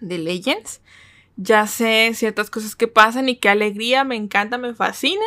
[0.00, 0.80] de Legends.
[1.36, 5.24] Ya sé ciertas cosas que pasan y qué alegría, me encanta, me fascina.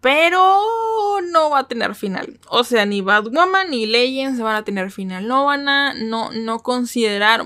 [0.00, 2.38] Pero no va a tener final.
[2.48, 5.26] O sea, ni Batwoman ni Legends van a tener final.
[5.26, 7.44] No van a, no, no considerar,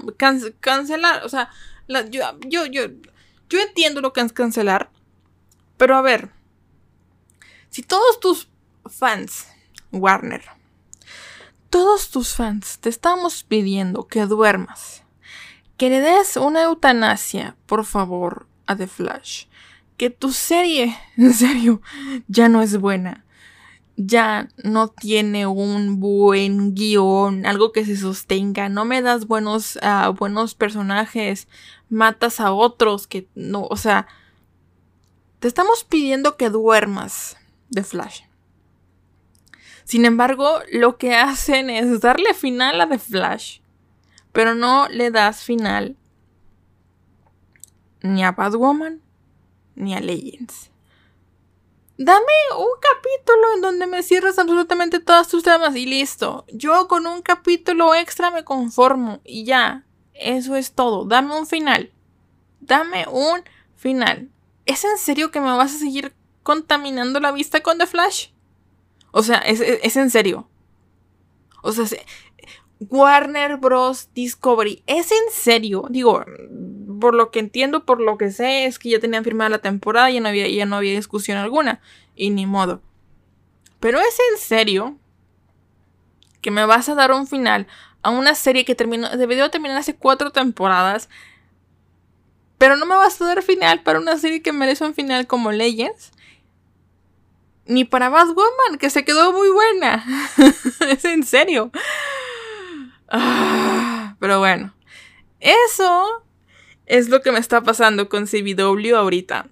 [0.61, 1.25] cancelar.
[1.25, 1.51] O sea,
[1.89, 2.83] yo, yo, yo,
[3.49, 4.91] yo entiendo lo que es cancelar.
[5.77, 6.31] Pero a ver,
[7.71, 8.49] si todos tus
[8.85, 9.47] fans,
[9.93, 10.43] Warner,
[11.71, 15.00] todos tus fans te estamos pidiendo que duermas,
[15.81, 19.47] que le des una eutanasia, por favor, a The Flash.
[19.97, 21.81] Que tu serie, en serio,
[22.29, 23.25] ya no es buena.
[23.97, 28.69] Ya no tiene un buen guion, algo que se sostenga.
[28.69, 31.49] No me das buenos, uh, buenos personajes.
[31.89, 34.07] Matas a otros que no, o sea.
[35.39, 37.39] Te estamos pidiendo que duermas,
[37.71, 38.21] The Flash.
[39.85, 43.60] Sin embargo, lo que hacen es darle final a The Flash,
[44.33, 45.97] pero no le das final
[48.03, 49.01] ni a Batwoman
[49.75, 50.71] ni a Legends.
[51.97, 56.47] Dame un capítulo en donde me cierres absolutamente todas tus temas y listo.
[56.51, 59.85] Yo con un capítulo extra me conformo y ya.
[60.15, 61.05] Eso es todo.
[61.05, 61.93] Dame un final.
[62.61, 63.43] Dame un
[63.75, 64.31] final.
[64.65, 68.29] ¿Es en serio que me vas a seguir contaminando la vista con The Flash?
[69.13, 69.61] O sea, es,
[69.97, 70.49] en serio.
[71.63, 71.85] O sea,
[72.81, 74.09] Warner Bros.
[74.15, 75.85] Discovery, ¿es en serio?
[75.91, 76.25] Digo,
[77.01, 80.11] por lo que entiendo, por lo que sé, es que ya tenían firmada la temporada
[80.11, 81.81] y ya no había, ya no había discusión alguna.
[82.17, 82.81] Y ni modo.
[83.81, 84.97] Pero es en serio
[86.41, 87.67] que me vas a dar un final
[88.03, 89.11] a una serie que terminó,
[89.51, 91.09] terminar hace cuatro temporadas.
[92.59, 95.53] Pero no me vas a dar final para una serie que merece un final como
[95.53, 96.13] Legends
[97.67, 100.05] ni para Batwoman, que se quedó muy buena.
[100.89, 101.71] es en serio.
[103.11, 104.73] Ah, pero bueno,
[105.41, 106.25] eso
[106.87, 109.49] es lo que me está pasando con CBW ahorita.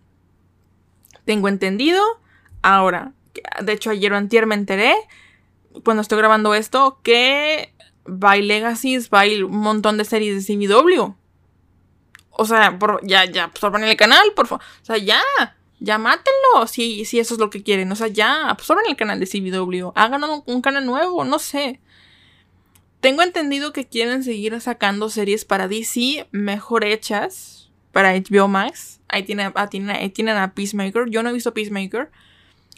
[1.24, 2.02] Tengo entendido.
[2.62, 3.12] Ahora,
[3.62, 4.94] de hecho ayer o antier me enteré,
[5.84, 7.72] cuando estoy grabando esto, que
[8.04, 11.14] by Legacies, by un montón de series de CBW.
[12.30, 14.64] O sea, por, ya, ya, pues el canal, por favor.
[14.82, 15.20] O sea, ya
[15.80, 17.90] ya mátenlo si, si eso es lo que quieren.
[17.92, 19.92] O sea, ya absorben el canal de CBW.
[19.94, 21.80] Hagan un, canal nuevo, no sé.
[23.00, 27.70] Tengo entendido que quieren seguir sacando series para DC mejor hechas.
[27.92, 29.00] Para HBO Max.
[29.08, 31.08] Ahí tienen, ah, tienen, tienen a Peacemaker.
[31.08, 32.10] Yo no he visto Peacemaker.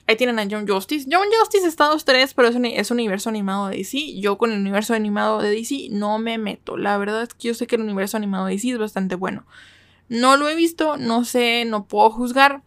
[0.07, 1.07] Ahí tienen a John Justice.
[1.11, 4.21] John Justice está dos tres, pero es un, es un universo animado de DC.
[4.21, 6.77] Yo con el universo animado de DC no me meto.
[6.77, 9.47] La verdad es que yo sé que el universo animado de DC es bastante bueno.
[10.09, 12.63] No lo he visto, no sé, no puedo juzgar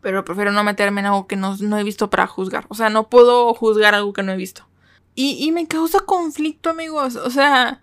[0.00, 2.66] pero prefiero no meterme en algo que no, he visto para juzgar.
[2.68, 4.66] O sea, no puedo juzgar algo que no he visto.
[5.14, 7.16] Y, me causa conflicto, amigos.
[7.16, 7.82] O sea,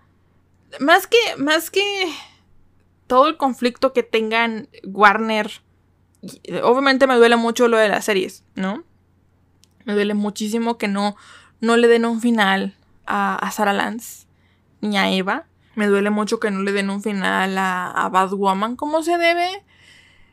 [0.79, 2.11] más que, más que
[3.05, 5.61] todo el conflicto que tengan Warner.
[6.63, 8.83] Obviamente me duele mucho lo de las series, ¿no?
[9.85, 11.15] Me duele muchísimo que no,
[11.61, 14.25] no le den un final a, a Sarah Lance
[14.81, 15.45] ni a Eva.
[15.75, 19.63] Me duele mucho que no le den un final a, a Batwoman como se debe.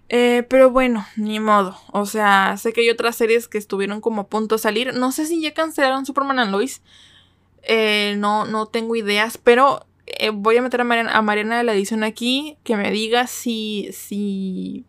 [0.09, 1.79] Eh, pero bueno, ni modo.
[1.93, 4.95] O sea, sé que hay otras series que estuvieron como a punto de salir.
[4.95, 6.83] No sé si ya cancelaron Superman and Lois.
[7.63, 9.39] Eh, no, no tengo ideas.
[9.39, 12.59] Pero eh, voy a meter a Mariana, de la edición aquí.
[12.65, 13.91] Que me diga si.
[13.93, 14.85] si.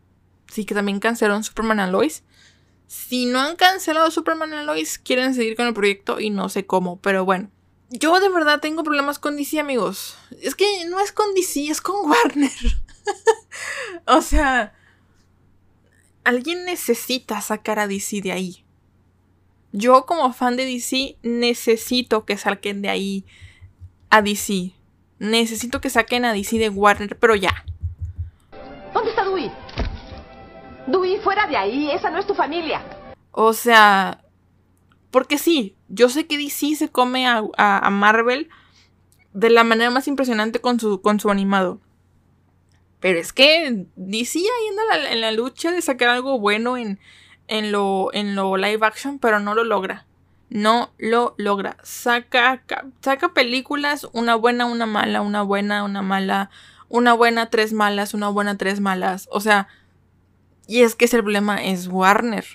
[0.52, 2.24] si que también cancelaron Superman and Lois.
[2.88, 6.66] Si no han cancelado Superman and Lois, quieren seguir con el proyecto y no sé
[6.66, 7.00] cómo.
[7.02, 7.50] Pero bueno.
[7.90, 10.18] Yo de verdad tengo problemas con DC, amigos.
[10.42, 12.52] Es que no es con DC, es con Warner.
[14.08, 14.74] o sea
[16.26, 18.66] alguien necesita sacar a DC de ahí.
[19.72, 23.26] Yo como fan de DC necesito que saquen de ahí
[24.10, 24.74] a DC.
[25.20, 27.64] Necesito que saquen a DC de Warner, pero ya.
[28.94, 29.52] ¿Dónde está Dewey?
[30.88, 32.82] Dewey, fuera de ahí, esa no es tu familia.
[33.32, 34.24] O sea,
[35.12, 38.50] porque sí, yo sé que DC se come a, a Marvel
[39.34, 41.82] de la manera más impresionante con su, con su animado.
[43.00, 47.00] Pero es que DC ahí anda en la lucha de sacar algo bueno en,
[47.48, 50.06] en, lo, en lo live action, pero no lo logra.
[50.50, 51.78] No lo logra.
[51.84, 52.64] Saca,
[53.02, 56.50] saca películas, una buena, una mala, una buena, una mala,
[56.90, 59.28] una buena, tres malas, una buena, tres malas.
[59.32, 59.68] O sea,
[60.68, 62.46] y es que ese problema es Warner.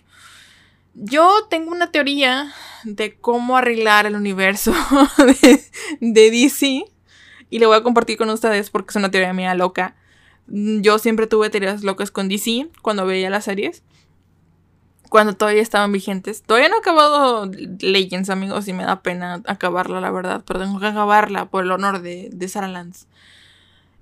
[0.94, 2.52] Yo tengo una teoría
[2.84, 4.74] de cómo arreglar el universo
[6.00, 6.84] de, DC.
[7.52, 9.96] Y le voy a compartir con ustedes porque es una teoría mía loca.
[10.50, 13.82] Yo siempre tuve teorías locas con DC cuando veía las series.
[15.08, 16.42] Cuando todavía estaban vigentes.
[16.42, 20.42] Todavía no he acabado Legends, amigos, y me da pena acabarla, la verdad.
[20.46, 23.06] Pero tengo que acabarla por el honor de, de Sarah Lance.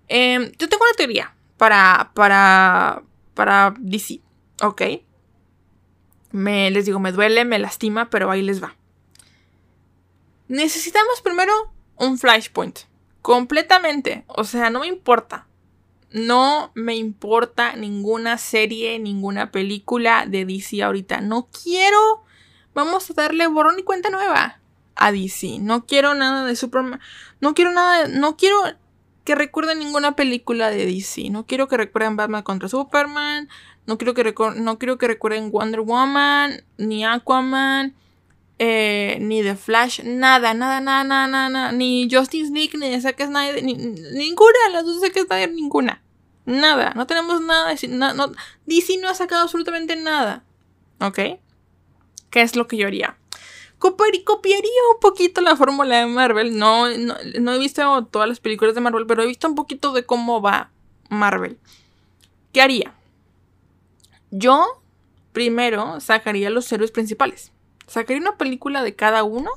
[0.09, 3.03] Em, yo tengo una teoría para, para,
[3.35, 4.21] para DC,
[4.63, 4.83] ¿ok?
[6.31, 8.75] Me, les digo, me duele, me lastima, pero ahí les va.
[10.49, 11.53] Necesitamos primero
[11.97, 12.81] un flashpoint.
[13.21, 14.25] Completamente.
[14.29, 15.48] O sea, no me importa.
[16.13, 21.21] No me importa ninguna serie, ninguna película de DC ahorita.
[21.21, 22.25] No quiero.
[22.75, 24.61] Vamos a darle borrón y cuenta nueva
[24.99, 25.59] a DC.
[25.61, 27.01] No quiero nada de Superman.
[27.41, 28.09] No quiero nada.
[28.09, 28.59] No quiero
[29.25, 31.31] que recuerden ninguna película de DC.
[31.31, 33.49] No quiero que recuerden Batman contra Superman.
[33.87, 36.65] No quiero que, no quiero que recuerden Wonder Woman.
[36.77, 37.95] Ni Aquaman.
[38.59, 40.01] Eh, ni The Flash.
[40.05, 41.73] Nada, nada, nada, nada, nada.
[41.73, 42.77] Ni Justice League.
[42.79, 43.63] Ni Zack Snyder.
[43.63, 44.59] Ni, ninguna.
[44.73, 45.53] Las dos Zack Snyder.
[45.53, 46.03] Ninguna.
[46.45, 46.93] Nada.
[46.95, 47.75] No tenemos nada.
[47.89, 48.33] no,
[48.67, 50.45] DC no ha sacado absolutamente nada.
[51.01, 51.19] ¿Ok?
[52.31, 53.17] ¿Qué es lo que yo haría?
[53.79, 56.59] copiaría un poquito la fórmula de Marvel.
[56.59, 60.05] No, no, he visto todas las películas de Marvel, pero he visto un poquito de
[60.05, 60.71] cómo va
[61.09, 61.59] Marvel.
[62.53, 62.95] ¿Qué haría?
[64.31, 64.83] Yo
[65.33, 67.53] primero sacaría los héroes principales.
[67.89, 69.51] Sacaría una película de cada uno,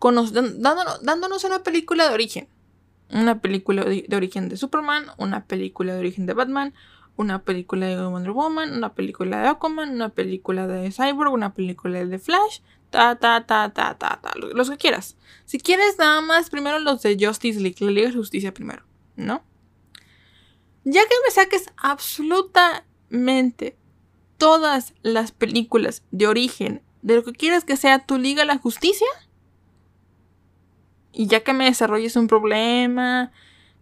[0.00, 2.48] dándonos, una película de origen.
[3.10, 6.74] Una película de, origen de Superman, una película de origen de Batman,
[7.16, 12.04] una película de Wonder Woman, una película de Aquaman, una película de Cyborg, una película
[12.04, 15.16] de Flash, ta, ta, ta, ta, ta, ta, los que quieras.
[15.44, 18.84] Si quieres nada más, primero los de Justice League, la Liga de Justicia primero,
[19.16, 19.42] ¿no?
[20.84, 23.76] Ya que me saques absolutamente
[24.36, 29.06] todas las películas de origen de lo que quieres que sea tu Liga la Justicia,
[31.12, 33.32] y ya que me desarrolles un problema,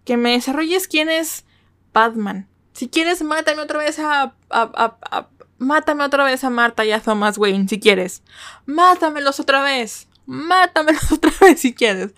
[0.05, 1.45] que me desarrolles quién es
[1.93, 2.49] Batman.
[2.73, 7.39] Si quieres, mátame otra vez a, a Mátame otra vez a Marta y a Thomas
[7.39, 8.23] Wayne si quieres.
[8.67, 10.09] Mátamelos otra vez.
[10.27, 12.13] Mátamelos otra vez si quieres.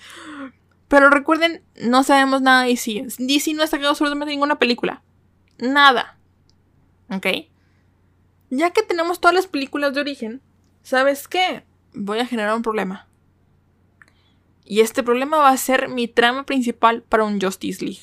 [0.88, 3.06] Pero recuerden, no sabemos nada de DC.
[3.18, 5.02] DC no ha sacado absolutamente ninguna película.
[5.58, 6.18] Nada.
[7.10, 7.26] ¿Ok?
[8.50, 10.42] Ya que tenemos todas las películas de origen,
[10.88, 11.64] ¿sabes qué?
[11.92, 13.06] Voy a generar un problema.
[14.64, 18.00] Y este problema va a ser mi trama principal para un Justice League.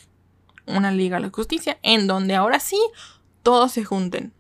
[0.67, 2.79] Una Liga de la Justicia en donde ahora sí
[3.41, 4.33] todos se junten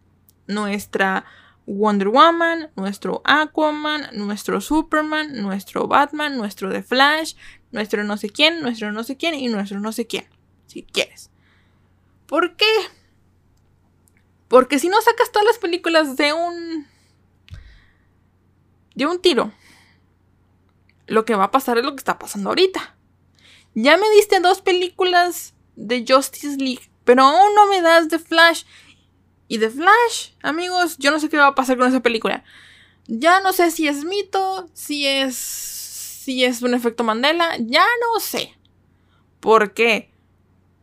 [0.45, 1.25] nuestra
[1.65, 7.33] Wonder Woman, nuestro Aquaman, nuestro Superman, nuestro Batman, nuestro The Flash,
[7.71, 10.25] nuestro no sé quién, nuestro no sé quién y nuestro no sé quién,
[10.67, 11.31] si quieres.
[12.27, 12.71] ¿Por qué?
[14.47, 16.94] Porque si no sacas todas las películas de un
[18.95, 19.51] de un tiro,
[21.07, 22.95] lo que va a pasar es lo que está pasando ahorita.
[23.73, 28.63] Ya me diste dos películas de Justice League, pero aún no me das The Flash
[29.47, 32.43] y The Flash, amigos, yo no sé qué va a pasar con esa película.
[33.07, 35.35] Ya no sé si es mito, si es.
[35.35, 38.55] si es un efecto Mandela, ya no sé.
[39.39, 40.09] ¿Por qué?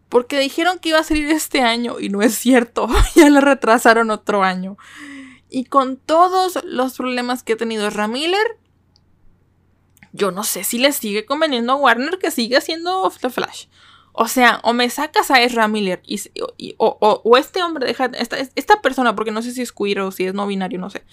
[0.09, 2.89] Porque dijeron que iba a salir este año y no es cierto.
[3.17, 4.77] ya la retrasaron otro año.
[5.53, 8.59] Y con todos los problemas que ha tenido Ramiller,
[10.13, 13.67] yo no sé si le sigue conveniendo a Warner que siga haciendo The Flash.
[14.13, 16.23] O sea, o me sacas a Ezra Miller y,
[16.79, 20.25] o, este hombre deja, esta, esta persona, porque no sé si es queer o si
[20.25, 21.05] es no binario, no sé.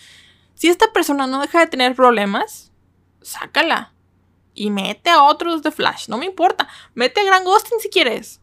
[0.53, 2.71] Si esta persona no deja de tener problemas,
[3.21, 3.93] sácala.
[4.53, 6.69] Y mete a otros de Flash, no me importa.
[6.93, 8.38] Mete a Gran Ghosting si quieres.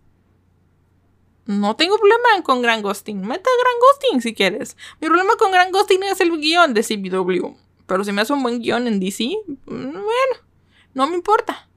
[1.46, 3.20] No tengo problema con Gran Ghosting.
[3.20, 4.76] Mete a Gran Ghosting si quieres.
[5.00, 7.56] Mi problema con Gran Ghosting es el guion de CW.
[7.86, 10.36] Pero si me hace un buen guion en DC, mm, bueno,
[10.94, 11.68] no me importa.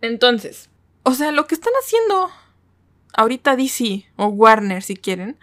[0.00, 0.70] Entonces,
[1.02, 2.30] o sea, lo que están haciendo
[3.14, 5.38] ahorita DC o Warner si quieren,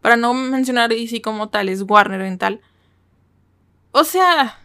[0.00, 2.60] para no mencionar DC como tal, es Warner en tal.
[3.92, 4.60] O sea,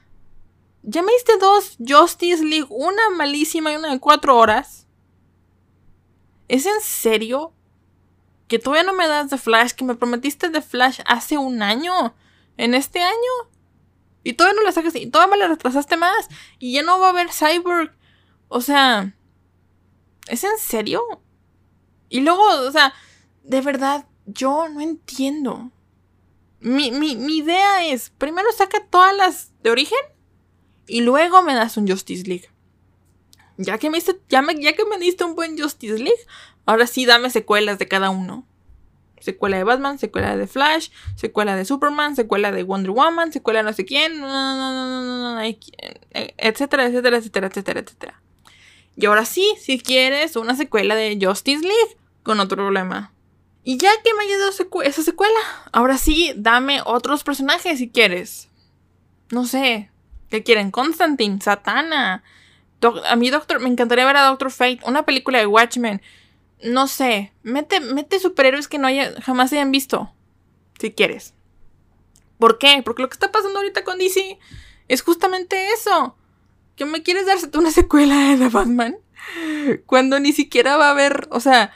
[0.83, 4.87] ya me diste dos Justice League, una malísima y una de cuatro horas.
[6.49, 7.53] ¿Es en serio?
[8.49, 12.13] Que todavía no me das de Flash, que me prometiste de Flash hace un año,
[12.57, 13.49] en este año.
[14.25, 16.27] Y todavía no la sacas, y todavía me la retrasaste más.
[16.59, 17.95] Y ya no va a haber Cyborg.
[18.49, 19.13] O sea,
[20.29, 21.01] ¿Es en serio?
[22.07, 22.93] Y luego, o sea,
[23.43, 25.71] de verdad, yo no entiendo.
[26.59, 29.97] Mi, mi, mi idea es, primero saca todas las de origen
[30.87, 32.49] y luego me das un Justice League.
[33.61, 36.25] Ya que me, ya, ya que me diste un buen Justice League,
[36.65, 38.47] ahora sí dame secuelas de cada uno.
[39.19, 43.63] Secuela de Batman, secuela de Flash, secuela de Superman, secuela de Wonder Woman, secuela de
[43.63, 44.23] no sé quién,
[46.37, 48.21] etcétera, etcétera, etcétera, etcétera, etcétera.
[48.95, 53.11] Y ahora sí, si quieres una secuela de Justice League, con otro problema.
[53.65, 54.51] Y ya que me haya dado
[54.83, 55.39] esa secuela,
[55.73, 58.47] ahora sí, dame otros personajes si quieres.
[59.31, 59.91] No sé,
[60.29, 60.71] ¿qué quieren?
[60.71, 62.23] Constantine, Satana.
[62.81, 66.01] A mí, Doctor, me encantaría ver a Doctor Fate, una película de Watchmen.
[66.63, 70.11] No sé, mete, mete superhéroes que no haya, jamás hayan visto.
[70.79, 71.33] Si quieres.
[72.37, 72.81] ¿Por qué?
[72.83, 74.39] Porque lo que está pasando ahorita con DC
[74.87, 76.15] es justamente eso.
[76.75, 78.97] ¿Que me quieres darse una secuela de Batman?
[79.85, 81.73] Cuando ni siquiera va a haber, o sea,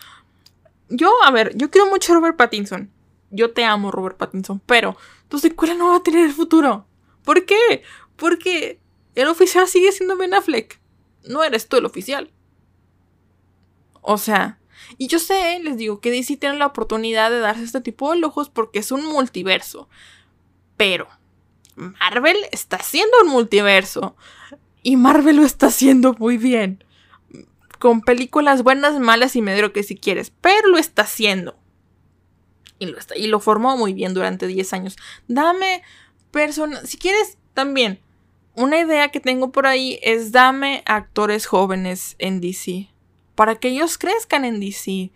[0.90, 2.90] yo, a ver, yo quiero mucho a Robert Pattinson.
[3.30, 4.96] Yo te amo, Robert Pattinson, pero
[5.28, 6.86] tu secuela no va a tener el futuro.
[7.24, 7.84] ¿Por qué?
[8.16, 8.80] Porque
[9.16, 10.80] el oficial sigue siendo Ben Affleck.
[11.28, 12.32] No eres tú el oficial.
[14.02, 14.60] O sea,
[14.98, 18.18] y yo sé, les digo, que DC tiene la oportunidad de darse este tipo de
[18.18, 19.90] lujos porque es un multiverso.
[20.78, 21.08] Pero
[21.76, 24.16] Marvel está haciendo un multiverso.
[24.82, 26.84] Y Marvel lo está haciendo muy bien.
[27.80, 30.32] Con películas buenas, malas y medio que si quieres.
[30.42, 31.58] Pero lo está haciendo.
[32.80, 34.98] Y lo, está, y lo formó muy bien durante 10 años.
[35.28, 35.84] Dame
[36.32, 36.90] personas.
[36.90, 38.02] Si quieres, también.
[38.56, 42.94] Una idea que tengo por ahí es dame actores jóvenes en DC
[43.36, 45.12] para que ellos crezcan en DC.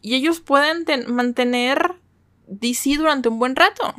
[0.00, 1.94] Y ellos puedan mantener
[2.46, 3.94] DC durante un buen rato.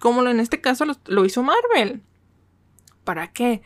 [0.00, 2.02] Como en este caso lo, hizo Marvel.
[3.04, 3.62] ¿Para qué?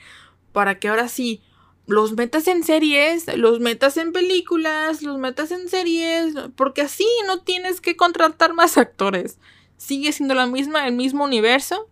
[0.53, 1.43] Para que ahora sí
[1.87, 7.41] los metas en series, los metas en películas, los metas en series, porque así no
[7.41, 9.39] tienes que contratar más actores.
[9.77, 11.90] Sigue siendo la misma, el mismo universo,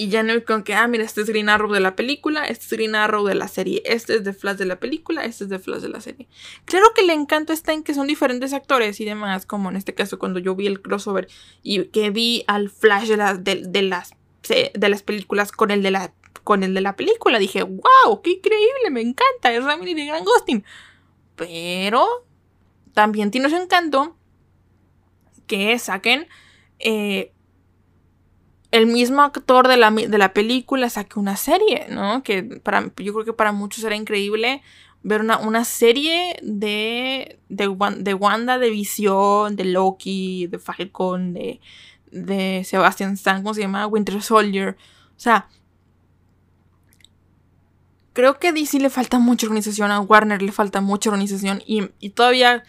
[0.00, 2.64] y ya no con que, ah, mira, este es Green Arrow de la película, este
[2.64, 5.50] es Green Arrow de la serie, este es de Flash de la película, este es
[5.50, 6.26] de Flash de la serie.
[6.64, 9.92] Claro que el encanto está en que son diferentes actores y demás, como en este
[9.92, 11.28] caso cuando yo vi el crossover
[11.62, 14.14] y que vi al Flash de, las de, las,
[14.48, 18.30] de las películas con el de la, con el de la película, dije, wow, qué
[18.30, 20.64] increíble, me encanta, es Ramírez de Gran Ghosting.
[21.36, 22.24] Pero
[22.94, 24.16] también tiene su encanto
[25.46, 26.26] que saquen
[26.78, 27.34] eh,
[28.70, 32.22] el mismo actor de la, de la película saque una serie, ¿no?
[32.22, 34.62] Que para, yo creo que para muchos era increíble
[35.02, 41.60] ver una, una serie de, de, Wanda, de Visión, de Loki, de Falcon, de,
[42.12, 43.86] de Sebastian Stan, ¿cómo se llama?
[43.86, 44.76] Winter Soldier.
[45.16, 45.48] O sea,
[48.12, 51.88] creo que a DC le falta mucha organización, a Warner le falta mucha organización y,
[51.98, 52.62] y todavía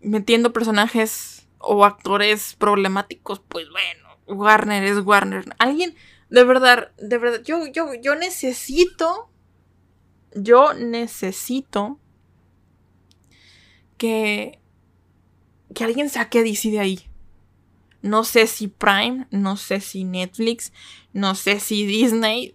[0.00, 5.44] metiendo personajes o actores problemáticos, pues bueno Warner es Warner.
[5.58, 5.94] Alguien,
[6.30, 9.28] de verdad, de verdad, yo, yo, yo necesito,
[10.34, 11.98] yo necesito
[13.98, 14.58] que,
[15.74, 17.00] que alguien saque DC de ahí.
[18.02, 20.72] No sé si Prime, no sé si Netflix,
[21.12, 22.54] no sé si Disney,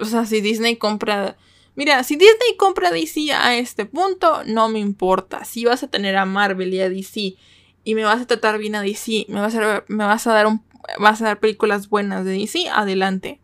[0.00, 1.36] o sea, si Disney compra...
[1.74, 5.44] Mira, si Disney compra DC a este punto, no me importa.
[5.44, 7.36] Si vas a tener a Marvel y a DC
[7.84, 10.46] y me vas a tratar bien a DC, me vas a, me vas a dar
[10.46, 10.60] un
[10.98, 13.40] vas a dar películas buenas de DC, adelante.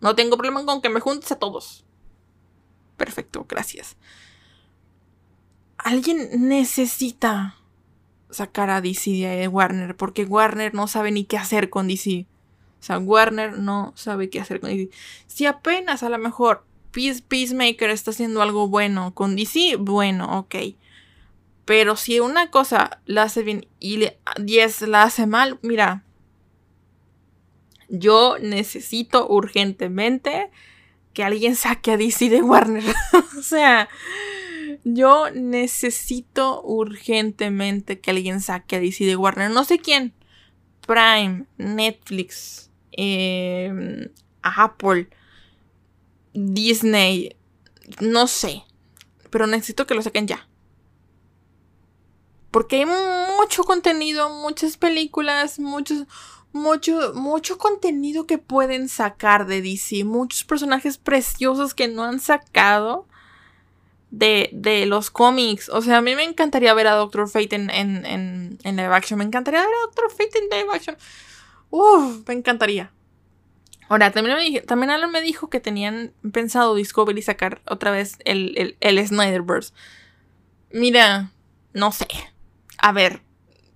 [0.00, 1.84] No tengo problema con que me juntes a todos.
[2.96, 3.96] Perfecto, gracias.
[5.78, 7.56] Alguien necesita
[8.30, 12.26] sacar a DC de Warner, porque Warner no sabe ni qué hacer con DC.
[12.80, 14.90] O sea, Warner no sabe qué hacer con DC.
[15.26, 20.56] Si apenas a lo mejor Peacemaker está haciendo algo bueno con DC, bueno, ok.
[21.64, 24.08] Pero si una cosa la hace bien y
[24.40, 26.04] 10 la hace mal, mira,
[27.92, 30.50] yo necesito urgentemente
[31.12, 32.82] que alguien saque a DC de Warner.
[33.38, 33.90] o sea,
[34.82, 39.50] yo necesito urgentemente que alguien saque a DC de Warner.
[39.50, 40.14] No sé quién.
[40.86, 44.08] Prime, Netflix, em,
[44.40, 45.10] Apple,
[46.32, 47.36] Disney.
[48.00, 48.64] No sé.
[49.28, 50.48] Pero necesito que lo saquen ya.
[52.50, 56.06] Porque hay mucho contenido, muchas películas, muchos
[56.52, 63.06] mucho, mucho contenido que pueden sacar de DC, muchos personajes preciosos que no han sacado
[64.10, 65.68] de, de los cómics.
[65.70, 68.94] O sea, a mí me encantaría ver a Doctor Fate en, en, en, en live
[68.94, 69.18] action.
[69.18, 70.96] Me encantaría ver a Doctor Fate en live action.
[71.70, 72.92] Uf, me encantaría.
[73.88, 78.76] Ahora, también, también Alan me dijo que tenían pensado Discovery sacar otra vez el, el,
[78.80, 79.72] el Snyderverse.
[80.70, 81.30] Mira,
[81.72, 82.08] no sé.
[82.78, 83.22] A ver,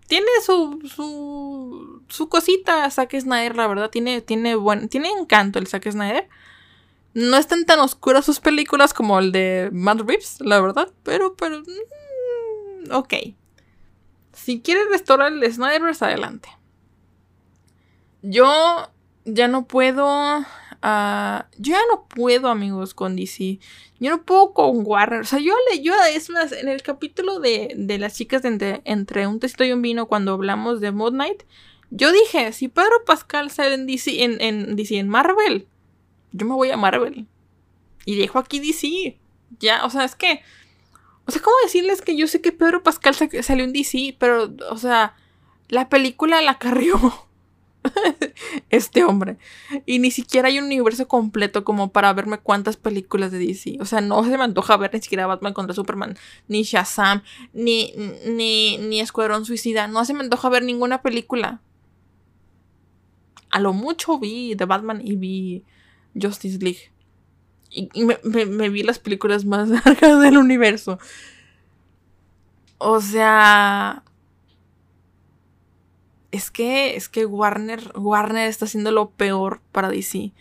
[0.07, 5.67] tiene su, su, su cosita Zack Snyder, la verdad, tiene, tiene, buen, tiene encanto el
[5.67, 6.29] Zack Snyder.
[7.15, 11.61] No están tan oscuras sus películas como el de Matt Reeves, la verdad, pero, pero,
[11.61, 13.15] mm, ok.
[14.33, 16.51] Si quieres restaurar el Snyderverse, adelante.
[18.21, 18.91] Yo
[19.25, 20.07] ya no puedo.
[20.83, 23.61] ah, yo ya no puedo, amigos, con DC.
[23.99, 25.21] Yo no puedo con Warner.
[25.21, 25.83] O sea, yo le.
[25.83, 29.65] Yo, es más, en el capítulo de, de las chicas de entre, entre un tecito
[29.65, 31.45] y un vino, cuando hablamos de Moon Knight,
[31.91, 35.67] yo dije: si Pedro Pascal sale en DC, en, en DC, en Marvel,
[36.33, 37.27] yo me voy a Marvel.
[38.05, 39.19] Y dejo aquí DC.
[39.61, 40.41] Ya, o sea, es que.
[41.27, 44.55] O sea, ¿cómo decirles que yo sé que Pedro Pascal sa- salió en DC, pero,
[44.71, 45.17] o sea,
[45.69, 47.01] la película la carrió
[48.71, 49.37] este hombre.
[49.87, 53.79] Y ni siquiera hay un universo completo como para verme cuántas películas de DC.
[53.81, 56.17] O sea, no se me antoja ver ni siquiera Batman contra Superman,
[56.49, 57.23] ni Shazam,
[57.53, 57.93] ni,
[58.27, 59.89] ni, ni Escuadrón Suicida.
[59.89, 61.61] No se me antoja ver ninguna película.
[63.51, 65.65] A lo mucho vi The Batman y vi
[66.21, 66.91] Justice League.
[67.71, 70.99] Y, me- me vi las películas más largas del universo.
[72.79, 74.03] O sea.
[76.31, 76.97] Es que.
[76.97, 77.93] Es que Warner.
[77.97, 80.33] Warner está haciendo lo peor para DC.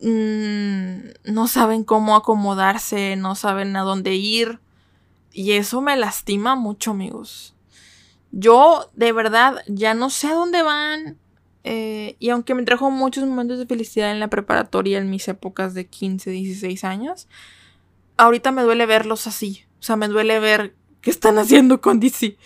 [0.00, 3.16] Mm, no saben cómo acomodarse.
[3.16, 4.60] No saben a dónde ir.
[5.32, 7.54] Y eso me lastima mucho, amigos.
[8.30, 11.18] Yo, de verdad, ya no sé a dónde van.
[11.64, 15.72] Eh, y aunque me trajo muchos momentos de felicidad en la preparatoria en mis épocas
[15.72, 17.26] de 15, 16 años,
[18.18, 19.64] ahorita me duele verlos así.
[19.80, 22.36] O sea, me duele ver qué están haciendo con DC.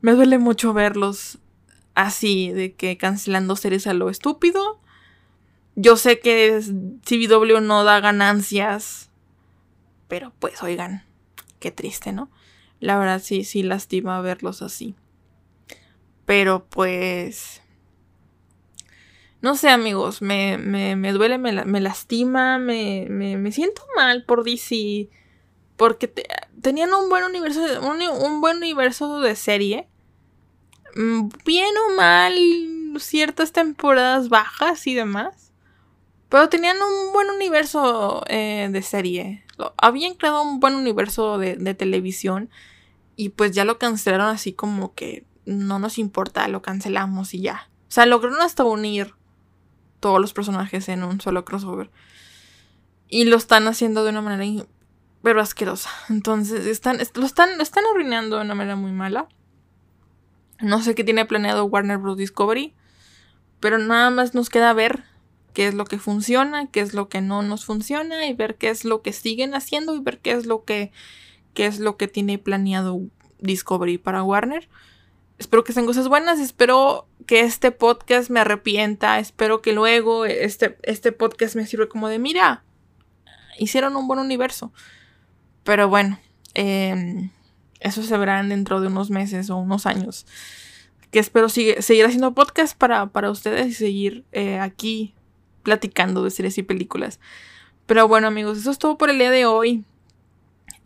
[0.00, 1.38] Me duele mucho verlos
[1.94, 4.80] así, de que cancelando series a lo estúpido.
[5.76, 9.10] Yo sé que CW no da ganancias,
[10.08, 11.04] pero pues oigan,
[11.58, 12.30] qué triste, ¿no?
[12.80, 14.94] La verdad sí, sí lastima verlos así.
[16.26, 17.63] Pero pues...
[19.44, 24.42] No sé, amigos, me, me, me duele, me, me lastima, me, me, siento mal por
[24.42, 25.10] DC.
[25.76, 26.26] Porque te-
[26.62, 29.86] tenían un buen universo, un, un buen universo de serie.
[30.96, 32.32] Mm, Bien o mal,
[32.98, 35.52] ciertas temporadas bajas y demás.
[36.30, 39.44] Pero tenían un buen universo eh, de serie.
[39.58, 42.48] Lo- habían creado un buen universo de, de televisión.
[43.14, 47.68] Y pues ya lo cancelaron así como que no nos importa, lo cancelamos y ya.
[47.88, 49.12] O sea, lograron hasta unir
[50.04, 51.90] todos los personajes en un solo crossover.
[53.08, 54.66] Y lo están haciendo de una manera
[55.22, 55.88] pero asquerosa.
[56.10, 59.28] Entonces, están, est- lo, están, lo están arruinando de una manera muy mala.
[60.60, 62.18] No sé qué tiene planeado Warner Bros.
[62.18, 62.74] Discovery.
[63.60, 65.04] Pero nada más nos queda ver
[65.54, 68.68] qué es lo que funciona, qué es lo que no nos funciona, y ver qué
[68.68, 70.92] es lo que siguen haciendo y ver qué es lo que,
[71.54, 73.00] qué es lo que tiene planeado
[73.40, 74.68] Discovery para Warner.
[75.38, 80.76] Espero que sean cosas buenas, espero que este podcast me arrepienta, espero que luego este,
[80.82, 82.64] este podcast me sirva como de, mira,
[83.58, 84.72] hicieron un buen universo.
[85.62, 86.18] Pero bueno,
[86.54, 87.30] eh,
[87.80, 90.26] eso se verán dentro de unos meses o unos años.
[91.10, 95.14] Que espero seguir haciendo podcast para, para ustedes y seguir eh, aquí
[95.62, 97.20] platicando de series y películas.
[97.86, 99.84] Pero bueno amigos, eso es todo por el día de hoy.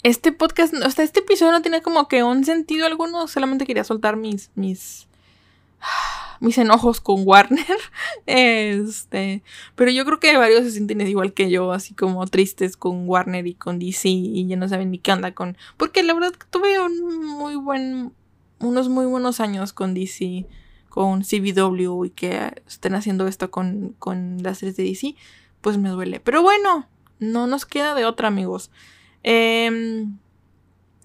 [0.03, 3.85] Este podcast, o sea, este episodio no tiene como que un sentido alguno, solamente quería
[3.85, 5.08] soltar mis, mis,
[6.41, 7.65] mis enojos con Warner.
[8.27, 9.43] Este,
[9.75, 13.47] pero yo creo que varios se sienten igual que yo, así como tristes con Warner
[13.47, 16.79] y con DC y ya no saben ni qué onda con, porque la verdad tuve
[16.79, 18.13] un muy buen,
[18.59, 20.47] unos muy buenos años con DC,
[20.91, 25.15] con CBW y que estén haciendo esto con, con las series de DC,
[25.63, 26.21] pues me duele.
[26.21, 26.87] Pero bueno,
[27.19, 28.71] no nos queda de otra, amigos.
[29.23, 30.19] Em,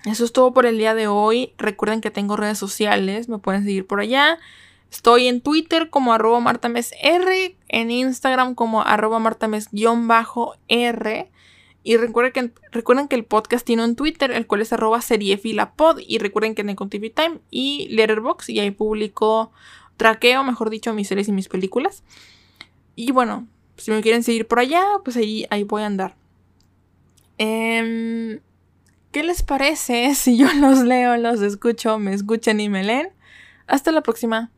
[0.05, 1.53] eso es todo por el día de hoy.
[1.57, 4.37] Recuerden que tengo redes sociales, me pueden seguir por allá.
[4.91, 11.29] Estoy en Twitter como arroba martamesr, en Instagram como arroba martames-r.
[11.85, 15.99] Y recuerden que, recuerden que el podcast tiene un Twitter, el cual es arroba seriefilapod.
[16.05, 18.49] Y recuerden que tengo TV Time y Letterboxd.
[18.49, 19.51] Y ahí publico,
[19.97, 22.03] traqueo, mejor dicho, mis series y mis películas.
[22.95, 23.47] Y bueno,
[23.77, 26.15] si me quieren seguir por allá, pues ahí, ahí voy a andar.
[27.37, 28.39] Em,
[29.13, 33.09] ¿Qué les parece si yo los leo, los escucho, me escuchan y me leen?
[33.67, 34.51] Hasta la próxima.